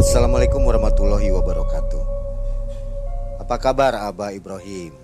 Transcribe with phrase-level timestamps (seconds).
[0.00, 2.00] Assalamualaikum warahmatullahi wabarakatuh.
[3.36, 4.96] Apa kabar Abah Ibrahim?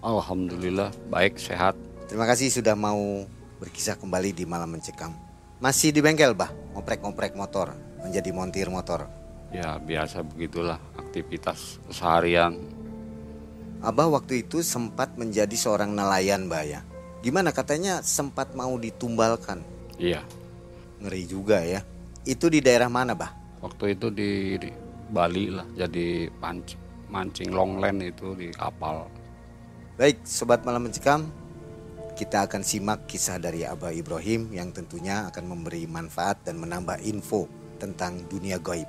[0.00, 1.76] Alhamdulillah baik sehat.
[2.08, 3.28] Terima kasih sudah mau
[3.60, 5.12] berkisah kembali di Malam Mencekam.
[5.60, 9.12] Masih di bengkel, Bah, ngoprek-ngoprek motor, menjadi montir motor.
[9.52, 12.56] Ya biasa begitulah aktivitas seharian.
[13.84, 16.80] Abah waktu itu sempat menjadi seorang nelayan, Bah ya.
[17.20, 19.60] Gimana katanya sempat mau ditumbalkan?
[20.00, 20.24] Iya.
[20.96, 21.84] Ngeri juga ya.
[22.24, 23.39] Itu di daerah mana, Bah?
[23.60, 24.72] Waktu itu di, di
[25.12, 26.80] Bali lah jadi pancing
[27.10, 29.04] mancing longland itu di kapal.
[29.98, 31.28] Baik, sobat malam mencekam,
[32.16, 37.50] kita akan simak kisah dari Abah Ibrahim yang tentunya akan memberi manfaat dan menambah info
[37.76, 38.88] tentang dunia goib.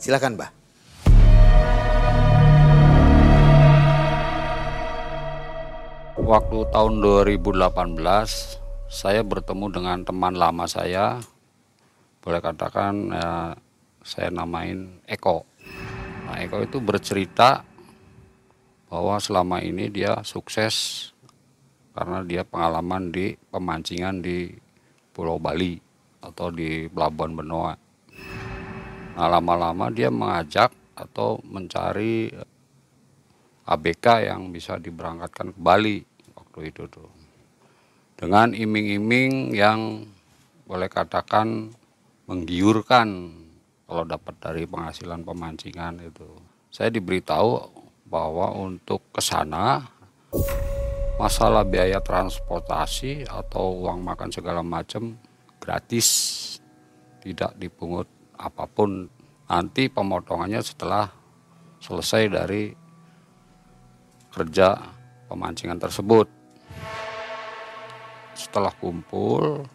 [0.00, 0.50] Silakan, Bah.
[6.16, 7.66] Waktu tahun 2018,
[8.86, 11.18] saya bertemu dengan teman lama saya.
[12.22, 13.58] Boleh katakan ya,
[14.00, 15.44] saya namain Eko.
[16.26, 17.64] Nah, Eko itu bercerita
[18.90, 21.08] bahwa selama ini dia sukses
[21.94, 24.50] karena dia pengalaman di pemancingan di
[25.10, 25.78] Pulau Bali
[26.22, 27.74] atau di Pelabuhan Benoa.
[29.16, 32.30] Nah, lama-lama dia mengajak atau mencari
[33.66, 35.98] ABK yang bisa diberangkatkan ke Bali
[36.34, 37.10] waktu itu tuh.
[38.18, 40.04] Dengan iming-iming yang
[40.68, 41.72] boleh katakan
[42.28, 43.32] menggiurkan
[43.90, 46.30] kalau dapat dari penghasilan pemancingan itu.
[46.70, 47.50] Saya diberitahu
[48.06, 49.82] bahwa untuk ke sana
[51.18, 55.18] masalah biaya transportasi atau uang makan segala macam
[55.58, 56.06] gratis
[57.18, 58.06] tidak dipungut
[58.38, 59.10] apa pun
[59.50, 61.10] nanti pemotongannya setelah
[61.82, 62.70] selesai dari
[64.30, 64.78] kerja
[65.26, 66.30] pemancingan tersebut
[68.32, 69.66] setelah kumpul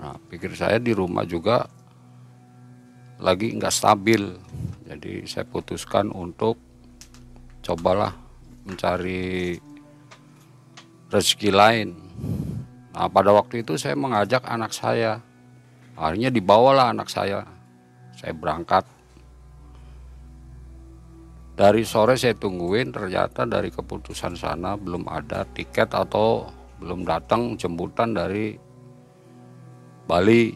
[0.00, 1.68] nah pikir saya di rumah juga
[3.18, 4.22] lagi nggak stabil.
[4.88, 6.56] Jadi saya putuskan untuk
[7.60, 8.14] cobalah
[8.64, 9.58] mencari
[11.12, 11.88] rezeki lain.
[12.94, 15.20] Nah pada waktu itu saya mengajak anak saya.
[15.98, 17.44] Akhirnya dibawalah anak saya.
[18.14, 18.86] Saya berangkat.
[21.58, 26.46] Dari sore saya tungguin ternyata dari keputusan sana belum ada tiket atau
[26.78, 28.54] belum datang jemputan dari
[30.06, 30.54] Bali.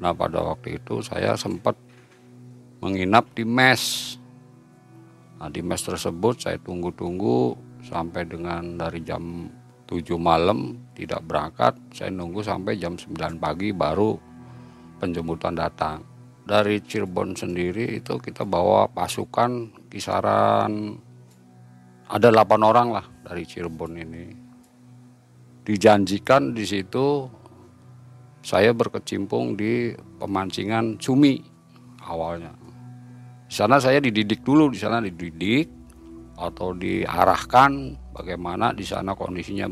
[0.00, 1.76] Nah pada waktu itu saya sempat
[2.84, 4.14] menginap di mes.
[5.40, 9.48] Nah di mes tersebut saya tunggu-tunggu sampai dengan dari jam
[9.86, 11.78] 7 malam tidak berangkat.
[11.94, 14.18] Saya nunggu sampai jam 9 pagi baru
[14.98, 16.02] penjemputan datang.
[16.46, 20.94] Dari Cirebon sendiri itu kita bawa pasukan kisaran
[22.06, 24.24] ada 8 orang lah dari Cirebon ini.
[25.66, 27.26] Dijanjikan di situ
[28.46, 29.90] saya berkecimpung di
[30.22, 31.42] pemancingan cumi
[32.06, 32.54] awalnya.
[33.50, 35.66] Di sana saya dididik dulu, di sana dididik
[36.38, 39.66] atau diarahkan bagaimana di sana kondisinya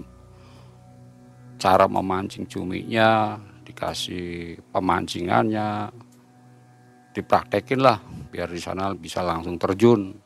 [1.55, 5.95] cara memancing cuminya, dikasih pemancingannya,
[7.15, 8.03] dipraktekin lah
[8.35, 10.19] biar di sana bisa langsung terjun.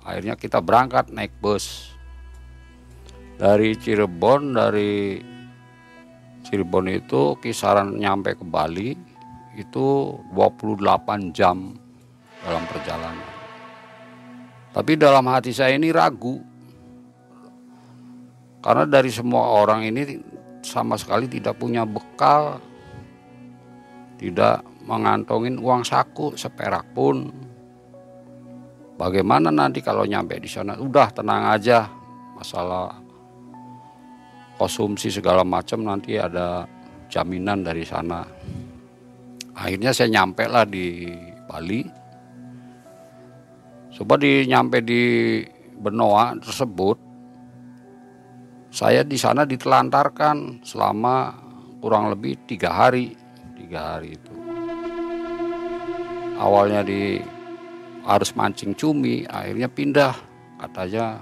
[0.00, 1.92] Akhirnya kita berangkat naik bus
[3.36, 5.20] dari Cirebon dari
[6.48, 8.96] Cirebon itu kisaran nyampe ke Bali
[9.52, 11.76] itu 28 jam
[12.40, 13.28] dalam perjalanan.
[14.72, 16.40] Tapi dalam hati saya ini ragu.
[18.64, 20.16] Karena dari semua orang ini
[20.64, 22.56] sama sekali tidak punya bekal.
[24.16, 27.28] Tidak mengantongin uang saku seperak pun.
[28.96, 30.74] Bagaimana nanti kalau nyampe di sana?
[30.80, 31.86] Udah tenang aja.
[32.34, 32.97] Masalah
[34.58, 36.66] konsumsi segala macam nanti ada
[37.06, 38.26] jaminan dari sana.
[39.54, 41.06] Akhirnya saya nyampe lah di
[41.46, 41.82] Bali.
[43.94, 45.02] Coba di nyampe di
[45.78, 46.98] Benoa tersebut,
[48.70, 51.34] saya di sana ditelantarkan selama
[51.78, 53.14] kurang lebih tiga hari,
[53.54, 54.34] tiga hari itu.
[56.38, 57.18] Awalnya di
[58.06, 60.14] harus mancing cumi, akhirnya pindah,
[60.62, 61.18] katanya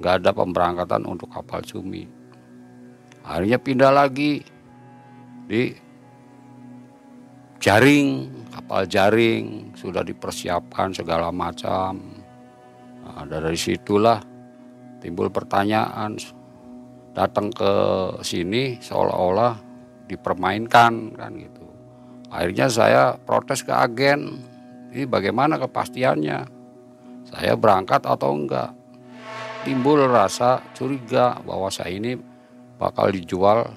[0.00, 2.21] nggak ada pemberangkatan untuk kapal cumi
[3.22, 4.42] akhirnya pindah lagi
[5.46, 5.74] di
[7.62, 11.98] jaring kapal jaring sudah dipersiapkan segala macam.
[13.02, 14.18] Nah, dari situlah
[14.98, 16.18] timbul pertanyaan
[17.12, 17.72] datang ke
[18.24, 19.54] sini seolah-olah
[20.08, 21.66] dipermainkan kan gitu.
[22.32, 24.40] Akhirnya saya protes ke agen
[24.92, 26.38] ini bagaimana kepastiannya?
[27.32, 28.76] Saya berangkat atau enggak?
[29.64, 32.18] Timbul rasa curiga bahwa saya ini
[32.82, 33.70] bakal dijual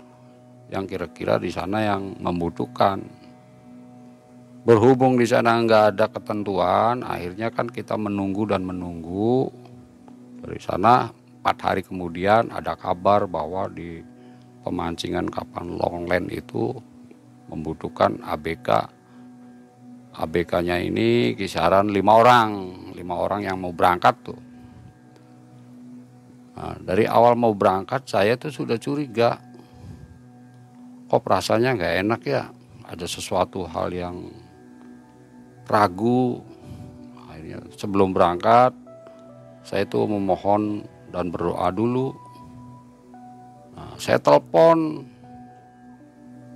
[0.74, 3.06] yang kira-kira di sana yang membutuhkan.
[4.66, 9.54] berhubung di sana nggak ada ketentuan akhirnya kan kita menunggu dan menunggu.
[10.42, 14.02] Dari sana empat hari kemudian ada kabar bahwa di
[14.66, 16.74] pemancingan kapal Longland itu
[17.46, 18.90] membutuhkan ABK
[20.18, 22.50] ABK-nya ini kisaran lima orang
[22.98, 24.40] lima orang yang mau berangkat tuh
[26.56, 29.38] nah, dari awal mau berangkat saya tuh sudah curiga.
[31.06, 32.44] Kok rasanya nggak enak ya?
[32.88, 34.18] Ada sesuatu hal yang
[35.70, 36.42] ragu.
[37.30, 38.74] Akhirnya sebelum berangkat
[39.66, 42.14] saya itu memohon dan berdoa dulu.
[43.76, 45.04] Nah, saya telepon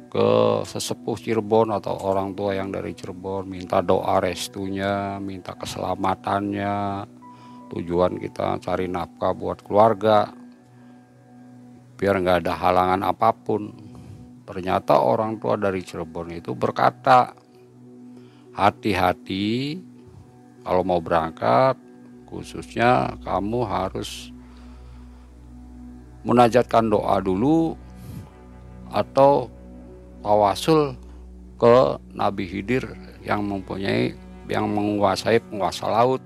[0.09, 0.29] ke
[0.65, 6.73] sesepuh Cirebon atau orang tua yang dari Cirebon minta doa restunya minta keselamatannya
[7.69, 10.33] tujuan kita cari nafkah buat keluarga
[11.99, 13.71] biar nggak ada halangan apa pun
[14.47, 17.35] ternyata orang tua dari Cirebon itu berkata
[18.55, 19.77] hati-hati
[20.63, 21.77] kalau mau berangkat
[22.29, 24.33] khususnya kamu harus
[26.23, 27.73] munajatkan doa dulu
[28.89, 29.49] atau
[30.21, 30.97] tawasul
[31.59, 31.75] ke
[32.15, 32.85] Nabi Hidir
[33.23, 34.15] yang mempunyai
[34.49, 36.23] yang menguasai penguasa laut.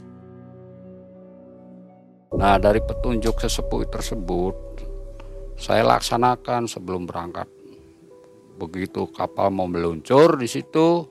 [2.33, 4.56] Nah, dari petunjuk sesepuh tersebut
[5.53, 7.45] saya laksanakan sebelum berangkat.
[8.57, 11.06] Begitu kapal mau meluncur di situ,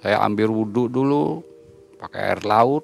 [0.00, 1.44] saya ambil wudhu dulu
[2.00, 2.82] pakai air laut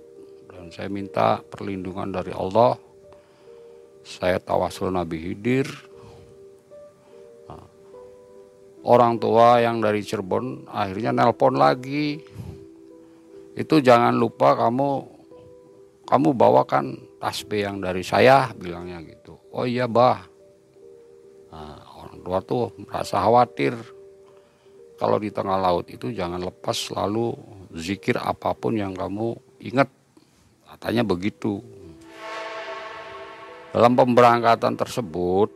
[0.53, 2.77] dan saya minta perlindungan dari Allah.
[4.05, 5.69] Saya tawasul Nabi Hidir.
[7.49, 7.65] Nah,
[8.85, 12.21] orang tua yang dari Cirebon akhirnya nelpon lagi.
[13.57, 15.17] Itu jangan lupa kamu
[16.09, 19.37] kamu bawakan tasbih yang dari saya bilangnya gitu.
[19.51, 20.23] Oh iya bah.
[21.51, 23.75] Nah, orang tua tuh merasa khawatir
[24.99, 27.35] kalau di tengah laut itu jangan lepas selalu
[27.75, 29.91] zikir apa pun yang kamu ingat.
[30.69, 31.59] Katanya begitu.
[33.75, 35.51] Dalam pemberangkatan tersebut,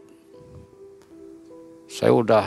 [1.88, 2.46] saya udah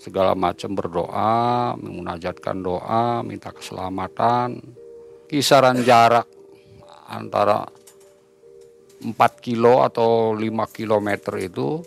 [0.00, 4.60] segala macam berdoa, memunajatkan doa, minta keselamatan.
[5.30, 6.26] Kisaran jarak
[7.06, 7.68] antara
[9.00, 10.44] 4 kilo atau 5
[10.76, 11.80] kilometer itu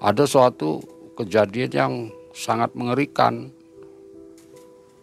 [0.00, 0.80] ada suatu
[1.18, 1.92] kejadian yang
[2.32, 3.50] sangat mengerikan.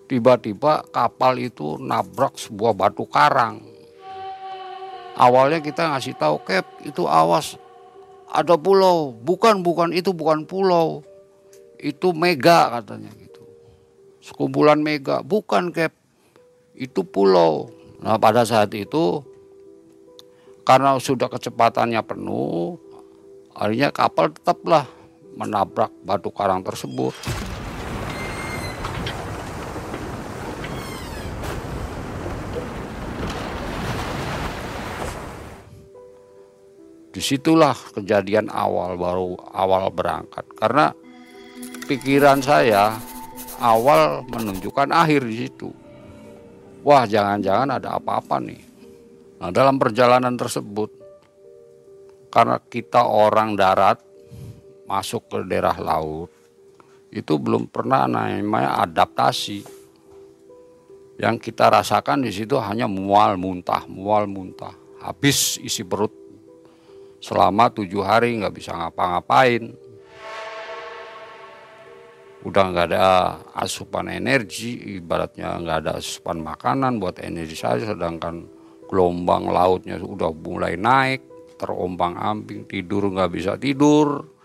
[0.06, 3.62] Tiba-tiba kapal itu nabrak sebuah batu karang.
[5.16, 7.58] Awalnya kita ngasih tahu, Cap, itu awas
[8.30, 9.16] ada pulau.
[9.16, 11.02] Bukan, bukan, itu bukan pulau.
[11.80, 13.42] Itu mega katanya gitu.
[14.20, 15.24] Sekumpulan mega.
[15.24, 15.96] Bukan, Cap.
[16.76, 17.72] Itu pulau.
[18.04, 19.24] Nah pada saat itu
[20.66, 22.82] karena sudah kecepatannya penuh,
[23.54, 24.90] akhirnya kapal tetaplah
[25.38, 27.14] menabrak batu karang tersebut.
[37.16, 40.92] Di situlah kejadian awal baru awal berangkat karena
[41.88, 43.00] pikiran saya
[43.64, 45.72] awal menunjukkan akhir di situ.
[46.84, 48.75] Wah jangan-jangan ada apa-apa nih.
[49.46, 50.90] Nah dalam perjalanan tersebut
[52.34, 54.02] karena kita orang darat
[54.90, 56.34] masuk ke daerah laut
[57.14, 59.62] itu belum pernah namanya adaptasi.
[61.22, 64.74] Yang kita rasakan di situ hanya mual muntah, mual muntah.
[65.06, 66.10] Habis isi perut
[67.22, 69.78] selama tujuh hari nggak bisa ngapa-ngapain.
[72.42, 73.06] Udah nggak ada
[73.54, 77.94] asupan energi, ibaratnya nggak ada asupan makanan buat energi saja.
[77.94, 78.55] Sedangkan
[78.86, 81.26] gelombang lautnya sudah mulai naik,
[81.58, 84.36] terombang ambing, tidur nggak bisa tidur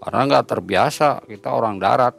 [0.00, 2.16] karena nggak terbiasa kita orang darat.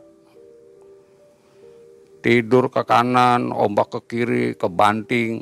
[2.21, 5.41] Tidur ke kanan, ombak ke kiri, ke banting.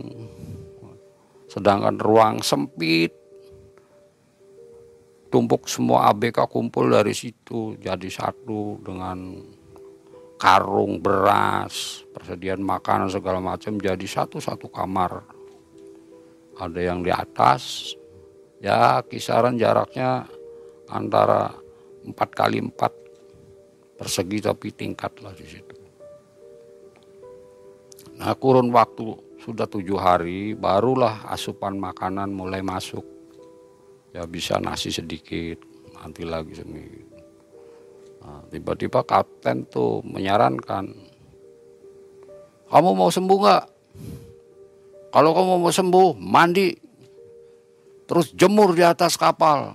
[1.51, 3.12] Sedangkan ruang sempit.
[5.27, 9.38] Tumpuk semua ABK kumpul dari situ jadi satu dengan
[10.39, 15.38] karung beras, persediaan makanan segala macam jadi satu-satu kamar.
[16.60, 17.96] Ada yang di atas,
[18.60, 20.28] ya kisaran jaraknya
[20.92, 21.56] antara
[22.04, 22.92] empat kali empat
[23.96, 25.75] persegi tapi tingkat lah di situ.
[28.20, 33.08] Nah kurun waktu sudah tujuh hari barulah asupan makanan mulai masuk.
[34.12, 35.63] Ya bisa nasi sedikit,
[35.96, 37.08] nanti lagi seminggu.
[38.20, 40.86] Nah, tiba-tiba kapten tuh menyarankan,
[42.68, 43.66] kamu mau sembuh nggak?
[45.10, 46.70] Kalau kamu mau sembuh, mandi,
[48.06, 49.74] terus jemur di atas kapal.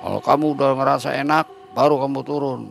[0.00, 2.62] Kalau kamu udah ngerasa enak, baru kamu turun.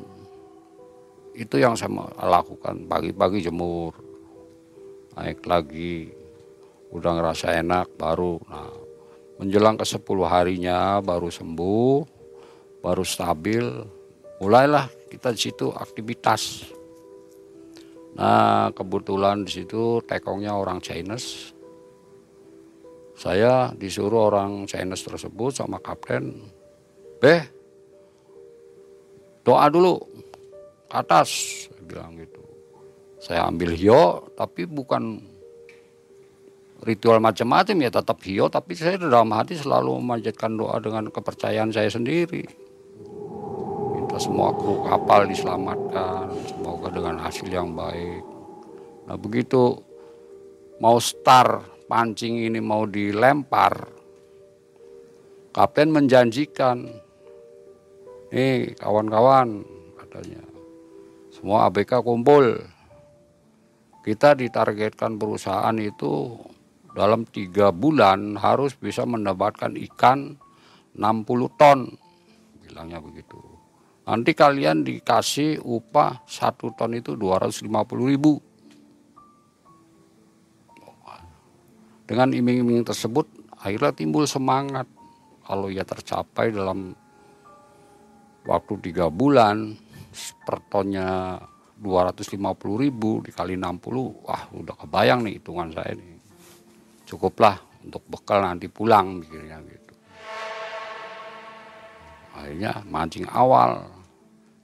[1.40, 1.88] itu yang saya
[2.20, 2.84] lakukan.
[2.84, 3.96] Pagi-pagi jemur.
[5.16, 6.12] Naik lagi.
[6.92, 8.44] Udah ngerasa enak baru.
[8.44, 8.68] Nah
[9.40, 11.98] menjelang ke 10 harinya baru sembuh.
[12.84, 13.64] Baru stabil.
[14.44, 16.68] Mulailah kita di situ aktivitas
[18.20, 21.56] nah kebetulan di situ tekongnya orang Chinese.
[23.16, 26.44] Saya disuruh orang Chinese tersebut sama kapten
[27.24, 27.44] beh
[29.44, 30.04] doa dulu
[30.92, 31.30] ke atas
[31.72, 32.44] saya bilang gitu.
[33.24, 35.20] Saya ambil hio tapi bukan
[36.84, 41.92] ritual macam-macam ya tetap hio tapi saya dalam hati selalu memanjatkan doa dengan kepercayaan saya
[41.92, 42.69] sendiri
[44.20, 48.22] semua kru kapal diselamatkan semoga dengan hasil yang baik
[49.10, 49.80] nah begitu
[50.84, 53.90] mau start pancing ini mau dilempar
[55.56, 56.86] kapten menjanjikan
[58.30, 59.66] nih kawan-kawan
[59.98, 60.50] katanya
[61.40, 62.60] semua ABK kumpul.
[64.04, 66.36] Kita ditargetkan perusahaan itu
[66.92, 70.36] dalam tiga bulan harus bisa mendapatkan ikan
[71.00, 71.96] 60 ton.
[72.60, 73.40] Bilangnya begitu.
[74.10, 77.70] Nanti kalian dikasih upah satu ton itu 250
[78.10, 78.42] ribu.
[82.10, 84.90] Dengan iming-iming tersebut akhirnya timbul semangat.
[85.46, 86.98] Kalau ia tercapai dalam
[88.50, 89.78] waktu tiga bulan
[90.42, 91.38] per tonnya
[91.78, 92.34] 250
[92.82, 96.18] ribu dikali 60 wah udah kebayang nih hitungan saya nih
[97.06, 99.94] cukuplah untuk bekal nanti pulang mikirnya gitu
[102.36, 103.99] akhirnya mancing awal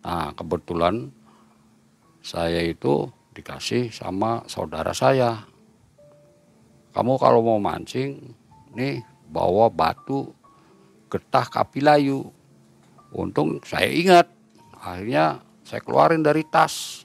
[0.06, 1.10] nah kebetulan
[2.22, 5.46] saya itu dikasih sama saudara saya.
[6.96, 8.18] Kamu kalau mau mancing
[8.72, 10.32] nih bawa batu
[11.12, 12.24] getah kapilayu
[13.12, 14.28] untung saya ingat.
[14.80, 17.04] Akhirnya saya keluarin dari tas.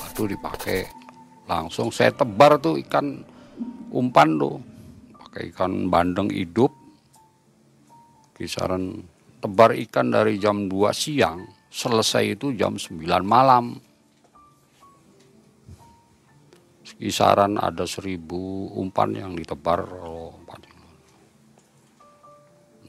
[0.00, 0.88] Batu dipakai.
[1.44, 3.20] Langsung saya tebar tuh ikan
[3.92, 4.56] umpan tuh.
[5.14, 6.72] Pakai ikan bandeng hidup.
[8.34, 9.04] Kisaran
[9.40, 13.80] tebar ikan dari jam 2 siang selesai itu jam 9 malam
[17.00, 20.36] kisaran ada seribu umpan yang ditebar oh,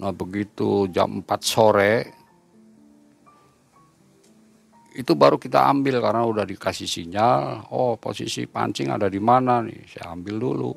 [0.01, 1.93] Nah begitu jam 4 sore
[4.91, 9.88] itu baru kita ambil karena udah dikasih sinyal, oh posisi pancing ada di mana nih,
[9.88, 10.74] saya ambil dulu.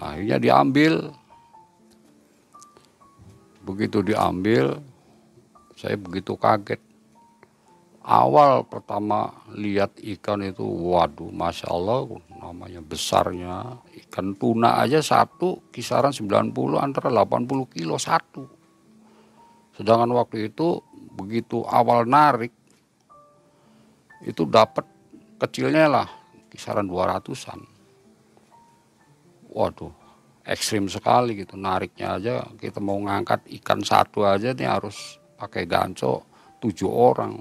[0.00, 1.12] Akhirnya diambil.
[3.70, 4.82] Begitu diambil,
[5.78, 6.82] saya begitu kaget.
[8.00, 12.10] Awal pertama lihat ikan itu, waduh, masya Allah,
[12.42, 13.78] namanya besarnya.
[13.94, 16.50] Ikan tuna aja satu kisaran 90
[16.80, 18.48] antara 80 kilo satu.
[19.78, 20.82] Sedangkan waktu itu
[21.14, 22.50] begitu awal narik
[24.24, 24.84] itu dapat
[25.40, 26.08] kecilnya lah
[26.52, 27.60] kisaran 200-an
[29.48, 29.92] waduh
[30.50, 31.54] ekstrim sekali gitu.
[31.54, 36.26] Nariknya aja kita mau ngangkat ikan satu aja nih harus pakai ganco
[36.58, 37.38] tujuh orang.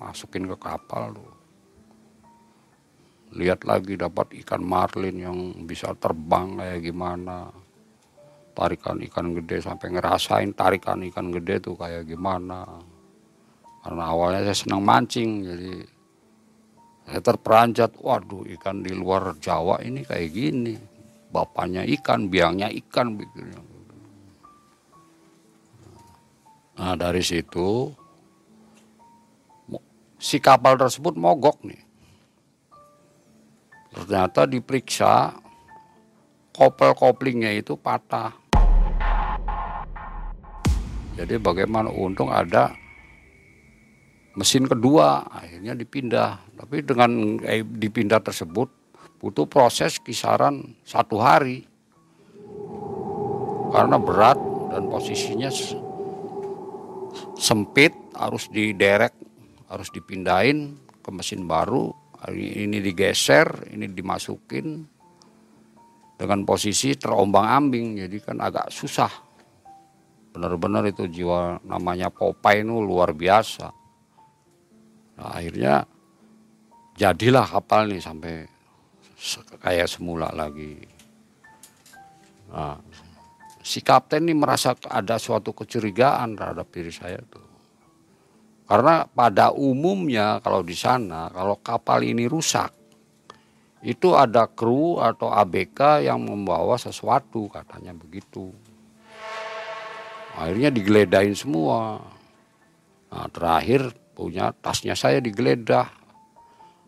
[0.00, 1.32] Masukin ke kapal tuh.
[3.36, 7.52] Lihat lagi dapat ikan marlin yang bisa terbang kayak gimana.
[8.56, 12.64] Tarikan ikan gede sampai ngerasain tarikan ikan gede tuh kayak gimana.
[13.84, 15.72] Karena awalnya saya senang mancing jadi
[17.06, 20.89] saya terperanjat waduh ikan di luar Jawa ini kayak gini
[21.30, 23.18] bapaknya ikan biangnya ikan
[26.74, 27.90] nah dari situ
[30.18, 31.90] si kapal tersebut mogok nih
[33.90, 35.34] Ternyata diperiksa
[36.54, 38.30] kopel koplingnya itu patah.
[41.18, 42.70] Jadi bagaimana untung ada
[44.38, 46.38] mesin kedua akhirnya dipindah.
[46.54, 48.70] Tapi dengan eh, dipindah tersebut
[49.20, 51.68] butuh proses kisaran satu hari
[53.70, 54.40] karena berat
[54.72, 55.52] dan posisinya
[57.36, 59.14] sempit harus diderek
[59.70, 60.74] harus dipindahin
[61.04, 61.94] ke mesin baru
[62.28, 64.84] ini digeser, ini dimasukin
[66.20, 69.08] dengan posisi terombang ambing, jadi kan agak susah.
[70.36, 73.72] Benar-benar itu jiwa namanya Popeye itu luar biasa.
[75.16, 75.88] Nah, akhirnya
[77.00, 78.44] jadilah kapal nih sampai
[79.60, 80.80] kayak semula lagi.
[82.50, 82.80] Nah,
[83.60, 87.46] si kapten ini merasa ada suatu kecurigaan terhadap diri saya tuh.
[88.64, 92.70] Karena pada umumnya kalau di sana kalau kapal ini rusak
[93.82, 98.52] itu ada kru atau ABK yang membawa sesuatu katanya begitu.
[100.36, 101.98] Akhirnya digeledain semua.
[103.10, 105.90] Nah, terakhir punya tasnya saya digeledah.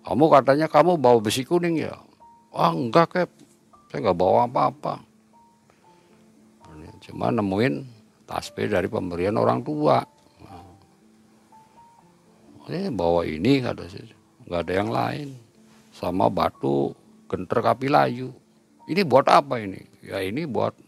[0.07, 1.99] Kamu katanya kamu bawa besi kuning ya?
[2.53, 3.31] Wah enggak kep,
[3.89, 5.01] saya nggak bawa apa-apa.
[7.03, 7.83] Cuma nemuin
[8.31, 9.99] tasbih dari pemberian orang tua.
[12.63, 14.15] Ini bawa ini kata saya,
[14.47, 15.29] nggak ada yang lain.
[15.91, 16.95] Sama batu
[17.27, 18.31] genter kapilayu.
[18.87, 19.83] Ini buat apa ini?
[20.07, 20.79] Ya ini buat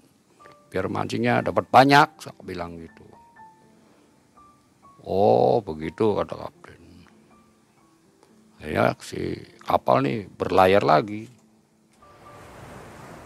[0.70, 3.02] biar mancingnya dapat banyak, saya bilang gitu.
[5.02, 6.82] Oh begitu kata kapten.
[8.62, 9.34] Ya si
[9.66, 11.26] kapal nih berlayar lagi.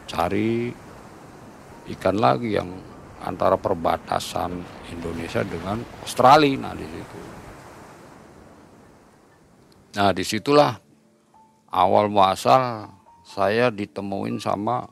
[0.09, 0.73] Cari
[1.93, 2.73] ikan lagi yang
[3.21, 4.57] antara perbatasan
[4.89, 6.57] Indonesia dengan Australia.
[6.57, 7.19] Nah di situ.
[9.99, 10.73] Nah di situlah
[11.69, 12.89] awal muasal
[13.21, 14.89] saya ditemuin sama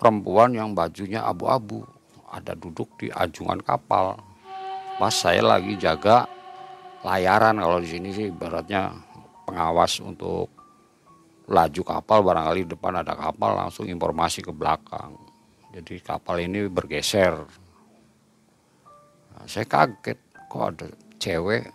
[0.00, 1.84] perempuan yang bajunya abu-abu.
[2.28, 4.20] Ada duduk di ajungan kapal
[4.98, 6.26] pas saya lagi jaga
[7.06, 8.90] layaran kalau di sini sih ibaratnya
[9.46, 10.57] pengawas untuk
[11.48, 15.16] laju kapal barangkali di depan ada kapal langsung informasi ke belakang
[15.72, 17.44] jadi kapal ini bergeser
[19.32, 20.86] nah, saya kaget kok ada
[21.16, 21.72] cewek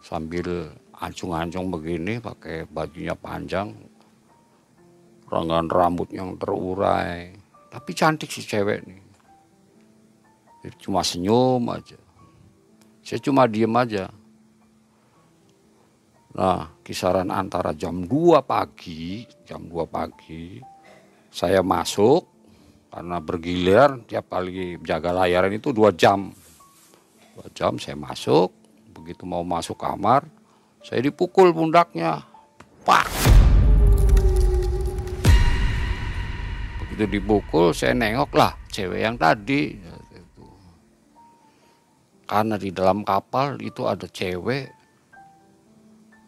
[0.00, 3.74] sambil ancung-ancung begini pakai bajunya panjang
[5.26, 7.34] renggan rambut yang terurai
[7.74, 9.04] tapi cantik si cewek nih
[10.80, 11.98] cuma senyum aja.
[13.04, 14.08] Saya cuma diem aja.
[16.34, 20.58] Nah, kisaran antara jam 2 pagi, jam 2 pagi,
[21.30, 22.26] saya masuk
[22.90, 26.34] karena bergilir tiap kali jaga layaran itu dua jam.
[27.34, 28.50] Dua jam saya masuk,
[28.90, 30.26] begitu mau masuk kamar,
[30.82, 32.26] saya dipukul pundaknya.
[32.82, 33.06] Pak!
[36.82, 39.78] Begitu dipukul, saya nengok lah cewek yang tadi
[42.26, 44.83] karena di dalam kapal itu ada cewek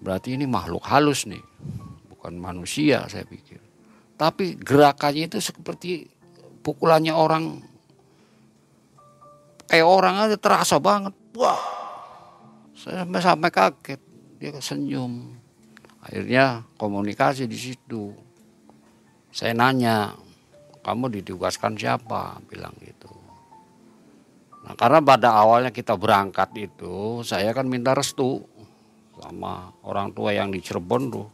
[0.00, 1.42] berarti ini makhluk halus nih
[2.12, 3.62] bukan manusia saya pikir.
[4.16, 6.08] Tapi gerakannya itu seperti
[6.64, 7.60] pukulannya orang.
[9.66, 11.12] Kayak orang aja terasa banget.
[11.36, 11.76] Wah
[12.76, 14.00] saya sampai sampai kaget.
[14.36, 15.32] Dia senyum.
[16.04, 18.14] Akhirnya komunikasi di situ.
[19.32, 20.14] Saya nanya
[20.86, 22.38] kamu ditugaskan siapa?
[22.46, 23.10] Bilang gitu.
[24.62, 28.42] Nah, karena pada awalnya kita berangkat itu, saya kan minta restu
[29.26, 31.28] sama orang tua yang di Cirebon tuh.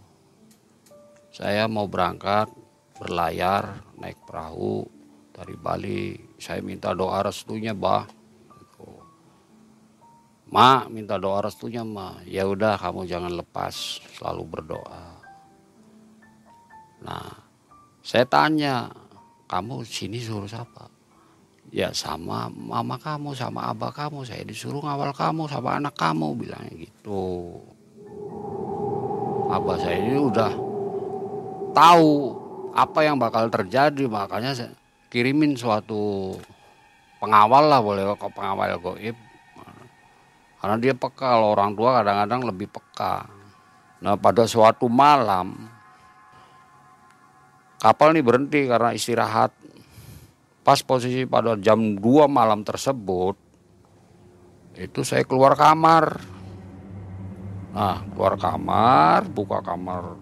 [1.29, 2.49] Saya mau berangkat
[2.97, 4.85] berlayar naik perahu
[5.33, 6.17] dari Bali.
[6.41, 8.09] Saya minta doa restunya, Bah.
[8.57, 8.89] Gitu.
[10.49, 12.17] Ma, minta doa restunya, Ma.
[12.25, 15.05] Ya udah, kamu jangan lepas, selalu berdoa.
[17.05, 17.29] Nah,
[18.01, 18.89] saya tanya,
[19.49, 20.93] kamu sini suruh siapa?
[21.73, 26.85] ya sama mama kamu sama abah kamu saya disuruh ngawal kamu sama anak kamu bilangnya
[26.85, 27.65] gitu
[29.53, 30.53] abah saya ini udah
[31.77, 32.11] tahu
[32.73, 34.73] apa yang bakal terjadi makanya saya
[35.13, 36.33] kirimin suatu
[37.21, 39.17] pengawal lah boleh kok pengawal goib.
[40.63, 43.27] Karena dia peka kalau orang tua kadang-kadang lebih peka.
[44.01, 45.69] Nah pada suatu malam
[47.77, 49.53] kapal ini berhenti karena istirahat.
[50.63, 53.35] Pas posisi pada jam 2 malam tersebut
[54.79, 56.23] itu saya keluar kamar
[57.73, 60.21] nah keluar kamar buka kamar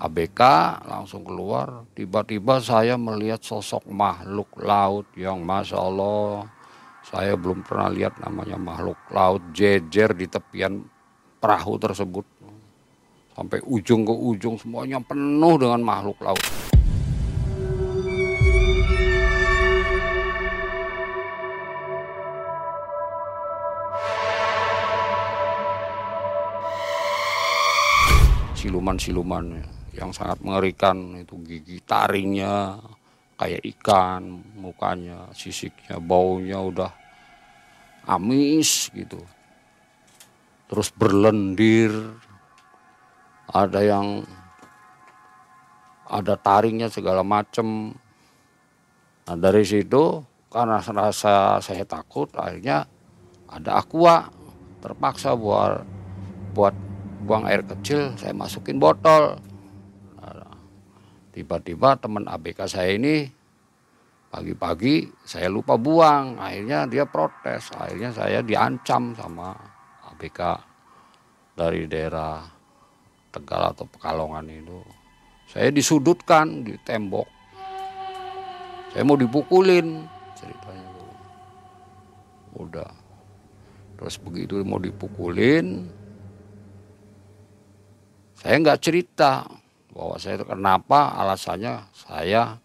[0.00, 0.40] ABK
[0.88, 1.84] langsung keluar.
[1.92, 6.48] Tiba-tiba saya melihat sosok makhluk laut yang masya Allah
[7.04, 10.84] saya belum pernah lihat namanya makhluk laut jejer di tepian
[11.36, 12.24] perahu tersebut.
[13.36, 16.69] Sampai ujung ke ujung semuanya penuh dengan makhluk laut
[28.60, 29.56] siluman-siluman
[29.96, 32.76] yang sangat mengerikan itu gigi taringnya
[33.40, 36.92] kayak ikan mukanya sisiknya baunya udah
[38.04, 39.16] amis gitu.
[40.68, 41.88] Terus berlendir.
[43.50, 44.22] Ada yang
[46.06, 47.96] ada taringnya segala macem.
[49.26, 52.86] Nah dari situ karena rasa saya takut akhirnya
[53.50, 54.30] ada aqua
[54.78, 55.82] terpaksa buat
[56.54, 56.89] buat
[57.22, 59.36] buang air kecil saya masukin botol.
[61.30, 63.22] Tiba-tiba teman ABK saya ini
[64.34, 69.54] pagi-pagi saya lupa buang akhirnya dia protes akhirnya saya diancam sama
[70.10, 70.40] ABK
[71.54, 72.42] dari daerah
[73.30, 74.82] Tegal atau Pekalongan itu.
[75.46, 77.30] Saya disudutkan di tembok
[78.90, 80.02] saya mau dipukulin
[80.34, 80.90] ceritanya
[82.58, 82.90] udah.
[84.02, 85.86] Terus begitu mau dipukulin
[88.40, 89.44] saya nggak cerita
[89.92, 92.56] bahwa saya kenapa alasannya saya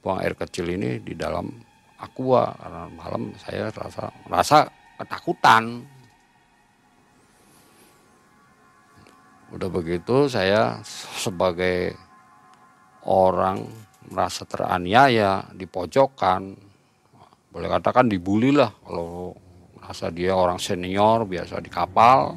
[0.00, 1.52] buang air kecil ini di dalam
[2.00, 2.56] aqua.
[2.56, 4.58] Karena malam saya rasa rasa
[4.96, 5.84] ketakutan.
[9.52, 10.80] Udah begitu saya
[11.20, 11.92] sebagai
[13.04, 13.68] orang
[14.08, 16.56] merasa teraniaya di pojokan
[17.52, 19.36] boleh katakan dibully lah kalau
[19.76, 22.32] merasa dia orang senior biasa di kapal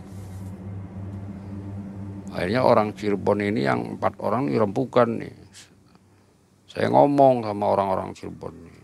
[2.36, 5.36] akhirnya orang Cirebon ini yang empat orang ini rempukan nih.
[6.68, 8.80] Saya ngomong sama orang-orang Cirebon nih.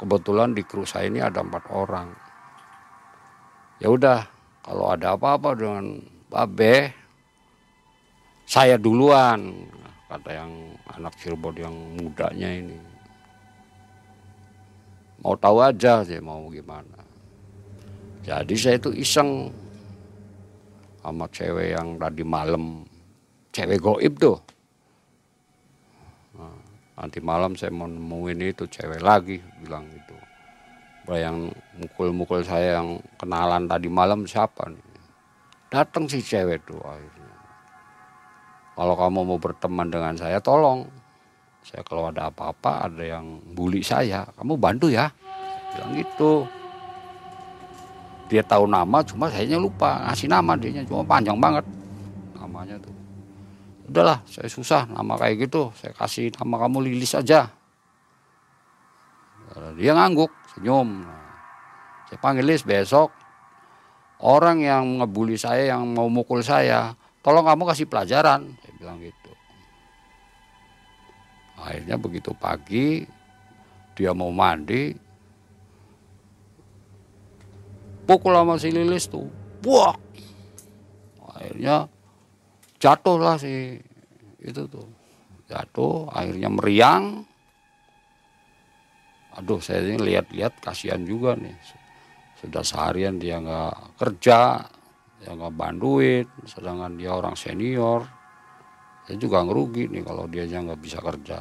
[0.00, 2.08] Kebetulan di kru saya ini ada empat orang.
[3.76, 4.24] Ya udah
[4.64, 6.00] kalau ada apa-apa dengan
[6.32, 6.96] Babe
[8.48, 9.68] saya duluan
[10.08, 10.52] kata yang
[10.96, 12.78] anak Cirebon yang mudanya ini.
[15.20, 17.04] Mau tahu aja saya mau gimana.
[18.24, 19.52] Jadi saya itu iseng
[21.06, 22.82] sama cewek yang tadi malam.
[23.54, 24.42] Cewek goib tuh.
[26.34, 26.58] Nah,
[26.98, 30.18] nanti malam saya mau nemuin itu cewek lagi bilang gitu.
[31.06, 34.82] Yang mukul-mukul saya yang kenalan tadi malam siapa nih?
[35.70, 37.38] Datang si cewek tuh akhirnya.
[38.74, 40.90] Kalau kamu mau berteman dengan saya tolong.
[41.62, 45.06] Saya kalau ada apa-apa ada yang bully saya kamu bantu ya.
[45.70, 46.50] Bilang gitu
[48.26, 51.64] dia tahu nama cuma saya lupa ngasih nama dia cuma panjang banget
[52.36, 52.94] namanya tuh.
[53.86, 55.70] Udahlah saya susah nama kayak gitu.
[55.78, 57.50] Saya kasih nama kamu Lilis aja.
[59.78, 61.06] Dia ngangguk senyum.
[62.10, 63.14] Saya panggil Lilis besok
[64.20, 68.58] orang yang ngebully saya yang mau mukul saya tolong kamu kasih pelajaran.
[68.58, 69.32] Saya bilang gitu.
[71.62, 73.06] Akhirnya begitu pagi
[73.96, 75.05] dia mau mandi
[78.06, 79.26] pukul sama si Lilis tuh.
[79.66, 79.94] Wah.
[81.36, 81.90] Akhirnya
[82.78, 83.76] jatuh lah si
[84.40, 84.86] itu tuh.
[85.46, 87.22] Jatuh, akhirnya meriang.
[89.36, 91.54] Aduh, saya ini lihat-lihat kasihan juga nih.
[92.40, 94.64] Sudah seharian dia nggak kerja,
[95.20, 98.06] dia nggak bantuin, sedangkan dia orang senior.
[99.06, 101.38] Saya juga ngerugi nih kalau dia nggak bisa kerja.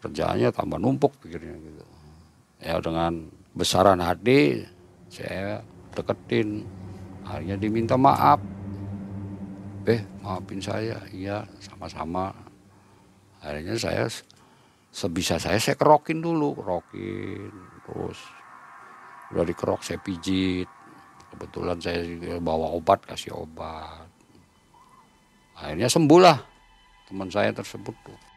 [0.00, 1.84] Kerjaannya tambah numpuk pikirnya gitu.
[2.64, 4.64] Ya dengan besaran hati
[5.10, 5.58] saya
[5.92, 6.62] deketin.
[7.26, 8.38] Akhirnya diminta maaf.
[9.84, 11.02] Eh maafin saya.
[11.10, 12.30] Iya sama-sama.
[13.42, 14.06] Akhirnya saya
[14.94, 16.54] sebisa saya saya kerokin dulu.
[16.54, 17.50] Kerokin
[17.84, 18.18] terus
[19.34, 20.70] udah dikerok saya pijit.
[21.34, 22.06] Kebetulan saya
[22.38, 24.06] bawa obat kasih obat.
[25.58, 26.38] Akhirnya sembuh lah
[27.10, 28.29] teman saya tersebut tuh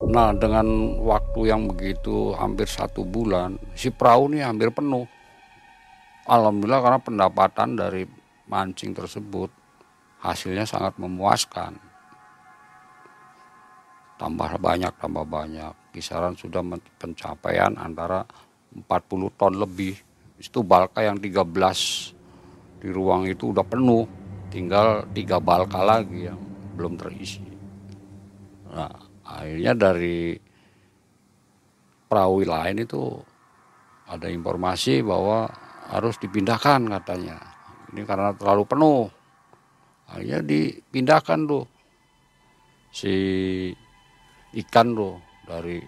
[0.00, 5.04] Nah dengan waktu yang begitu hampir satu bulan si perahu ini hampir penuh.
[6.24, 8.08] Alhamdulillah karena pendapatan dari
[8.48, 9.52] mancing tersebut
[10.24, 11.76] hasilnya sangat memuaskan.
[14.16, 15.92] Tambah banyak, tambah banyak.
[15.96, 16.60] Kisaran sudah
[17.00, 18.24] pencapaian antara
[18.72, 19.96] 40 ton lebih.
[20.36, 24.04] Itu balka yang 13 di ruang itu udah penuh.
[24.48, 26.40] Tinggal tiga balka lagi yang
[26.76, 27.44] belum terisi.
[28.70, 30.34] Nah, akhirnya dari
[32.10, 33.14] perahu lain itu
[34.10, 35.46] ada informasi bahwa
[35.94, 37.38] harus dipindahkan katanya.
[37.94, 39.06] Ini karena terlalu penuh.
[40.10, 41.66] Akhirnya dipindahkan tuh.
[42.90, 43.14] Si
[44.50, 45.78] ikan tuh dari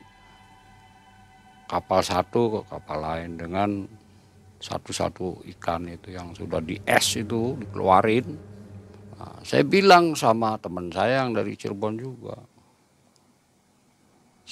[1.66, 3.70] kapal satu ke kapal lain dengan
[4.62, 8.38] satu-satu ikan itu yang sudah di es itu dikeluarin.
[9.18, 12.51] Nah, saya bilang sama teman saya yang dari Cirebon juga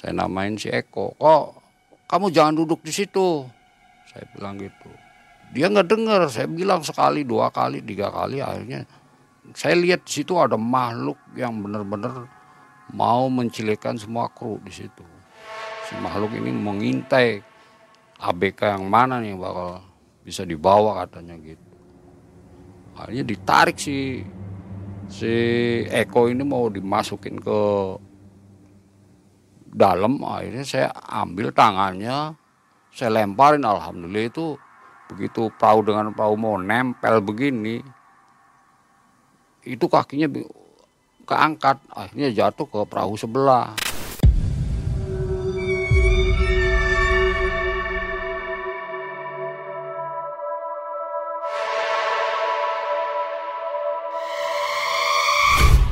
[0.00, 1.12] saya namain si Eko.
[1.20, 1.44] Kok
[2.08, 3.44] kamu jangan duduk di situ.
[4.08, 4.88] Saya bilang gitu.
[5.52, 6.24] Dia nggak dengar.
[6.32, 8.40] Saya bilang sekali, dua kali, tiga kali.
[8.40, 8.88] Akhirnya
[9.52, 12.24] saya lihat di situ ada makhluk yang benar-benar
[12.96, 15.04] mau mencilikan semua kru di situ.
[15.84, 17.44] Si makhluk ini mengintai
[18.24, 19.84] ABK yang mana nih bakal
[20.24, 21.76] bisa dibawa katanya gitu.
[22.96, 24.24] Akhirnya ditarik si
[25.12, 25.34] si
[25.92, 27.60] Eko ini mau dimasukin ke
[29.70, 32.34] dalam akhirnya saya ambil tangannya
[32.90, 33.62] saya lemparin.
[33.62, 34.58] Alhamdulillah itu
[35.10, 37.82] begitu perahu dengan perahu mau nempel begini
[39.66, 40.30] itu kakinya
[41.26, 43.74] keangkat akhirnya jatuh ke perahu sebelah.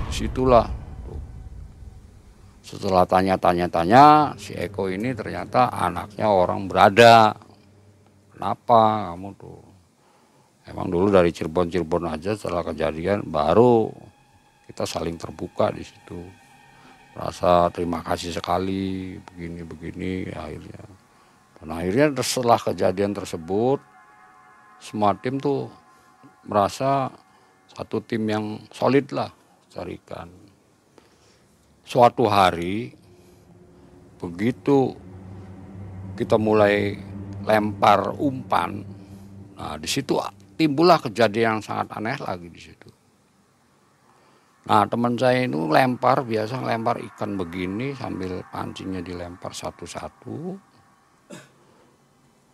[0.09, 0.67] Situlah
[2.69, 7.33] setelah tanya-tanya-tanya, si Eko ini ternyata anaknya orang berada.
[8.37, 9.61] kenapa kamu tuh?
[10.69, 13.89] Emang dulu dari Cirebon Cirebon aja setelah kejadian baru
[14.69, 16.21] kita saling terbuka di situ.
[17.17, 20.85] Rasa terima kasih sekali begini begini akhirnya.
[21.59, 23.81] Dan akhirnya setelah kejadian tersebut
[24.77, 25.73] semua tim tuh
[26.45, 27.09] merasa
[27.73, 29.33] satu tim yang solid lah
[29.73, 30.48] carikan
[31.89, 32.93] suatu hari
[34.21, 34.93] begitu
[36.21, 37.01] kita mulai
[37.49, 38.85] lempar umpan
[39.57, 40.21] nah di situ
[40.61, 42.89] timbullah kejadian yang sangat aneh lagi di situ
[44.69, 50.61] Nah teman saya itu lempar biasa lempar ikan begini sambil pancingnya dilempar satu-satu.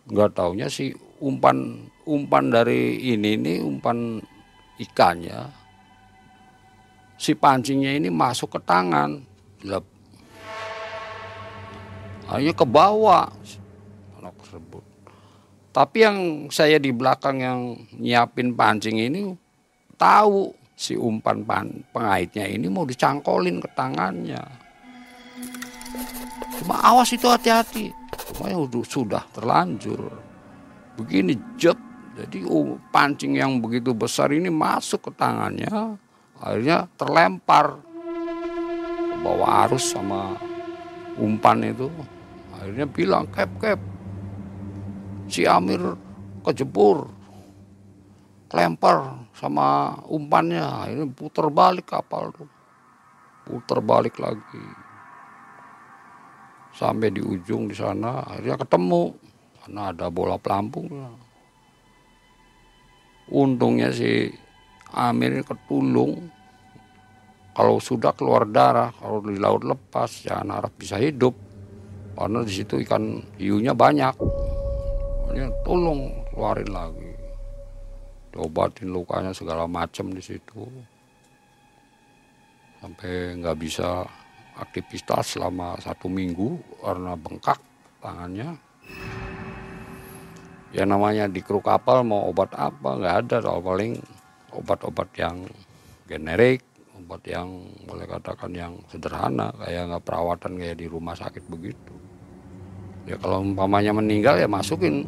[0.07, 4.23] Nggak taunya si umpan umpan dari ini ini umpan
[4.79, 5.64] ikannya
[7.15, 9.23] si pancingnya ini masuk ke tangan.
[9.65, 9.85] Lep.
[12.25, 13.29] Akhirnya ke bawah
[14.17, 14.83] anak tersebut.
[15.75, 16.17] Tapi yang
[16.49, 17.59] saya di belakang yang
[17.99, 19.35] nyiapin pancing ini
[19.99, 21.43] tahu si umpan
[21.91, 24.43] pengaitnya ini mau dicangkolin ke tangannya.
[26.59, 27.91] Cuma awas itu hati-hati.
[28.31, 30.11] Cuma ya sudah terlanjur.
[30.95, 31.75] Begini jep.
[32.15, 35.99] Jadi uh, pancing yang begitu besar ini masuk ke tangannya.
[36.45, 37.81] Akhirnya terlempar.
[39.09, 40.37] Ke bawah arus sama
[41.17, 41.89] umpan itu.
[42.53, 43.81] Akhirnya bilang, kep, kep.
[45.25, 45.81] Si Amir
[46.45, 47.09] kejebur.
[48.45, 50.93] Kelempar sama umpannya.
[50.93, 52.45] Ini putar balik kapal tuh.
[53.41, 54.85] Putar balik lagi.
[56.77, 59.03] Sampai di ujung di sana akhirnya ketemu.
[59.65, 60.93] Karena ada bola pelampung.
[63.33, 64.29] Untungnya si
[64.93, 66.34] Amir ketulung
[67.55, 71.31] kalau sudah keluar darah kalau di laut lepas jangan harap bisa hidup.
[72.15, 74.15] Karena di situ ikan hiunya banyak.
[75.31, 77.11] Ini tolong keluarin lagi.
[78.35, 80.67] Diobatin lukanya segala macam di situ.
[82.83, 84.03] Sampai nggak bisa
[84.59, 87.59] aktivitas selama satu minggu karena bengkak
[88.03, 88.59] tangannya.
[90.75, 93.35] Ya namanya di kru kapal mau obat apa nggak ada.
[93.43, 93.95] Soal paling
[94.51, 95.47] obat-obat yang
[96.07, 101.93] generik obat yang boleh katakan yang sederhana kayak nggak perawatan kayak di rumah sakit begitu.
[103.05, 105.05] Ya kalau umpamanya meninggal ya masukin.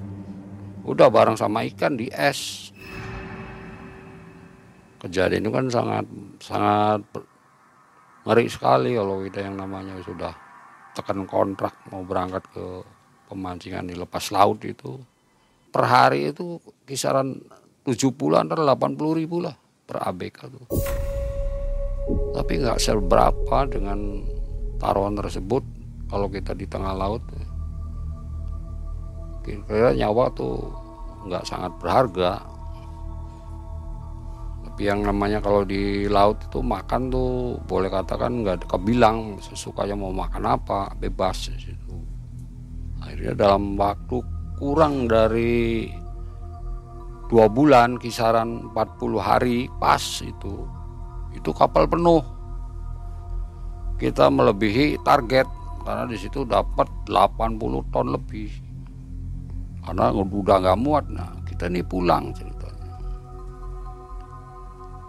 [0.87, 2.71] Udah bareng sama ikan di es.
[5.03, 6.05] Kejadian itu kan sangat
[6.39, 7.01] sangat
[8.23, 10.31] ngeri sekali kalau kita yang namanya sudah
[10.95, 12.65] tekan kontrak mau berangkat ke
[13.27, 14.99] pemancingan di lepas laut itu.
[15.67, 17.35] Per hari itu kisaran
[17.83, 19.55] 70 antara 80 ribu lah
[19.87, 20.65] per ABK tuh
[22.31, 24.23] tapi nggak seberapa dengan
[24.79, 25.63] taruhan tersebut
[26.07, 27.23] kalau kita di tengah laut.
[29.43, 30.71] Kira-kira nyawa tuh
[31.27, 32.43] nggak sangat berharga.
[34.67, 40.13] Tapi yang namanya kalau di laut itu makan tuh boleh katakan nggak kebilang sesukanya mau
[40.13, 41.95] makan apa bebas di situ.
[43.03, 44.19] Akhirnya dalam waktu
[44.59, 45.87] kurang dari
[47.27, 50.76] dua bulan kisaran 40 hari pas itu
[51.37, 52.25] itu kapal penuh
[54.01, 55.45] kita melebihi target
[55.85, 58.49] karena di situ dapat 80 ton lebih
[59.85, 62.57] karena udah nggak muat nah kita nih pulang cerita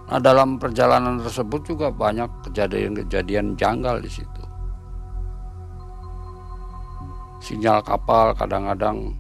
[0.09, 4.45] Nah dalam perjalanan tersebut juga banyak kejadian-kejadian janggal di situ.
[7.45, 9.13] Sinyal kapal kadang-kadang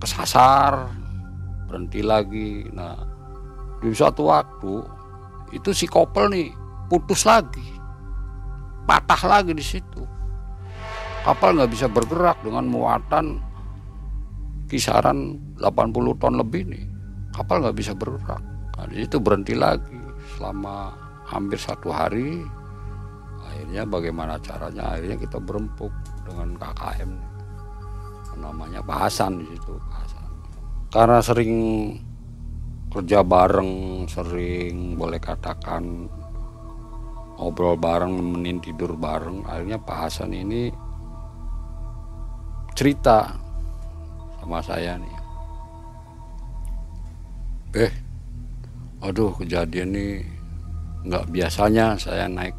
[0.00, 0.88] kesasar,
[1.68, 2.64] berhenti lagi.
[2.72, 2.96] Nah
[3.80, 4.84] di suatu waktu
[5.56, 6.48] itu si kopel nih
[6.86, 7.64] putus lagi,
[8.86, 10.04] patah lagi di situ.
[11.20, 13.44] Kapal nggak bisa bergerak dengan muatan
[14.72, 16.84] kisaran 80 ton lebih nih.
[17.36, 18.40] Kapal nggak bisa bergerak.
[18.80, 20.00] Nah, di situ berhenti lagi
[20.36, 20.96] selama
[21.28, 22.40] hampir satu hari.
[23.44, 24.96] Akhirnya bagaimana caranya?
[24.96, 25.92] Akhirnya kita berempuk
[26.24, 27.12] dengan KKM
[28.40, 29.76] namanya bahasan di situ
[30.90, 31.52] karena sering
[32.90, 36.10] kerja bareng sering boleh katakan
[37.38, 39.46] ngobrol bareng nemenin tidur bareng.
[39.46, 40.74] Akhirnya bahasan ini
[42.74, 43.30] cerita
[44.42, 45.16] sama saya nih.
[47.86, 47.92] Eh
[49.00, 50.06] aduh kejadian ini
[51.06, 52.58] nggak biasanya saya naik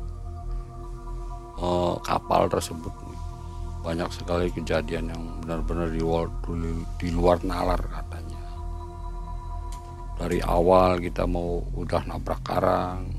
[1.60, 2.90] uh, kapal tersebut.
[3.82, 6.02] Banyak sekali kejadian yang benar-benar di
[7.02, 8.21] di luar nalar katanya
[10.22, 13.10] dari awal kita mau udah nabrak karang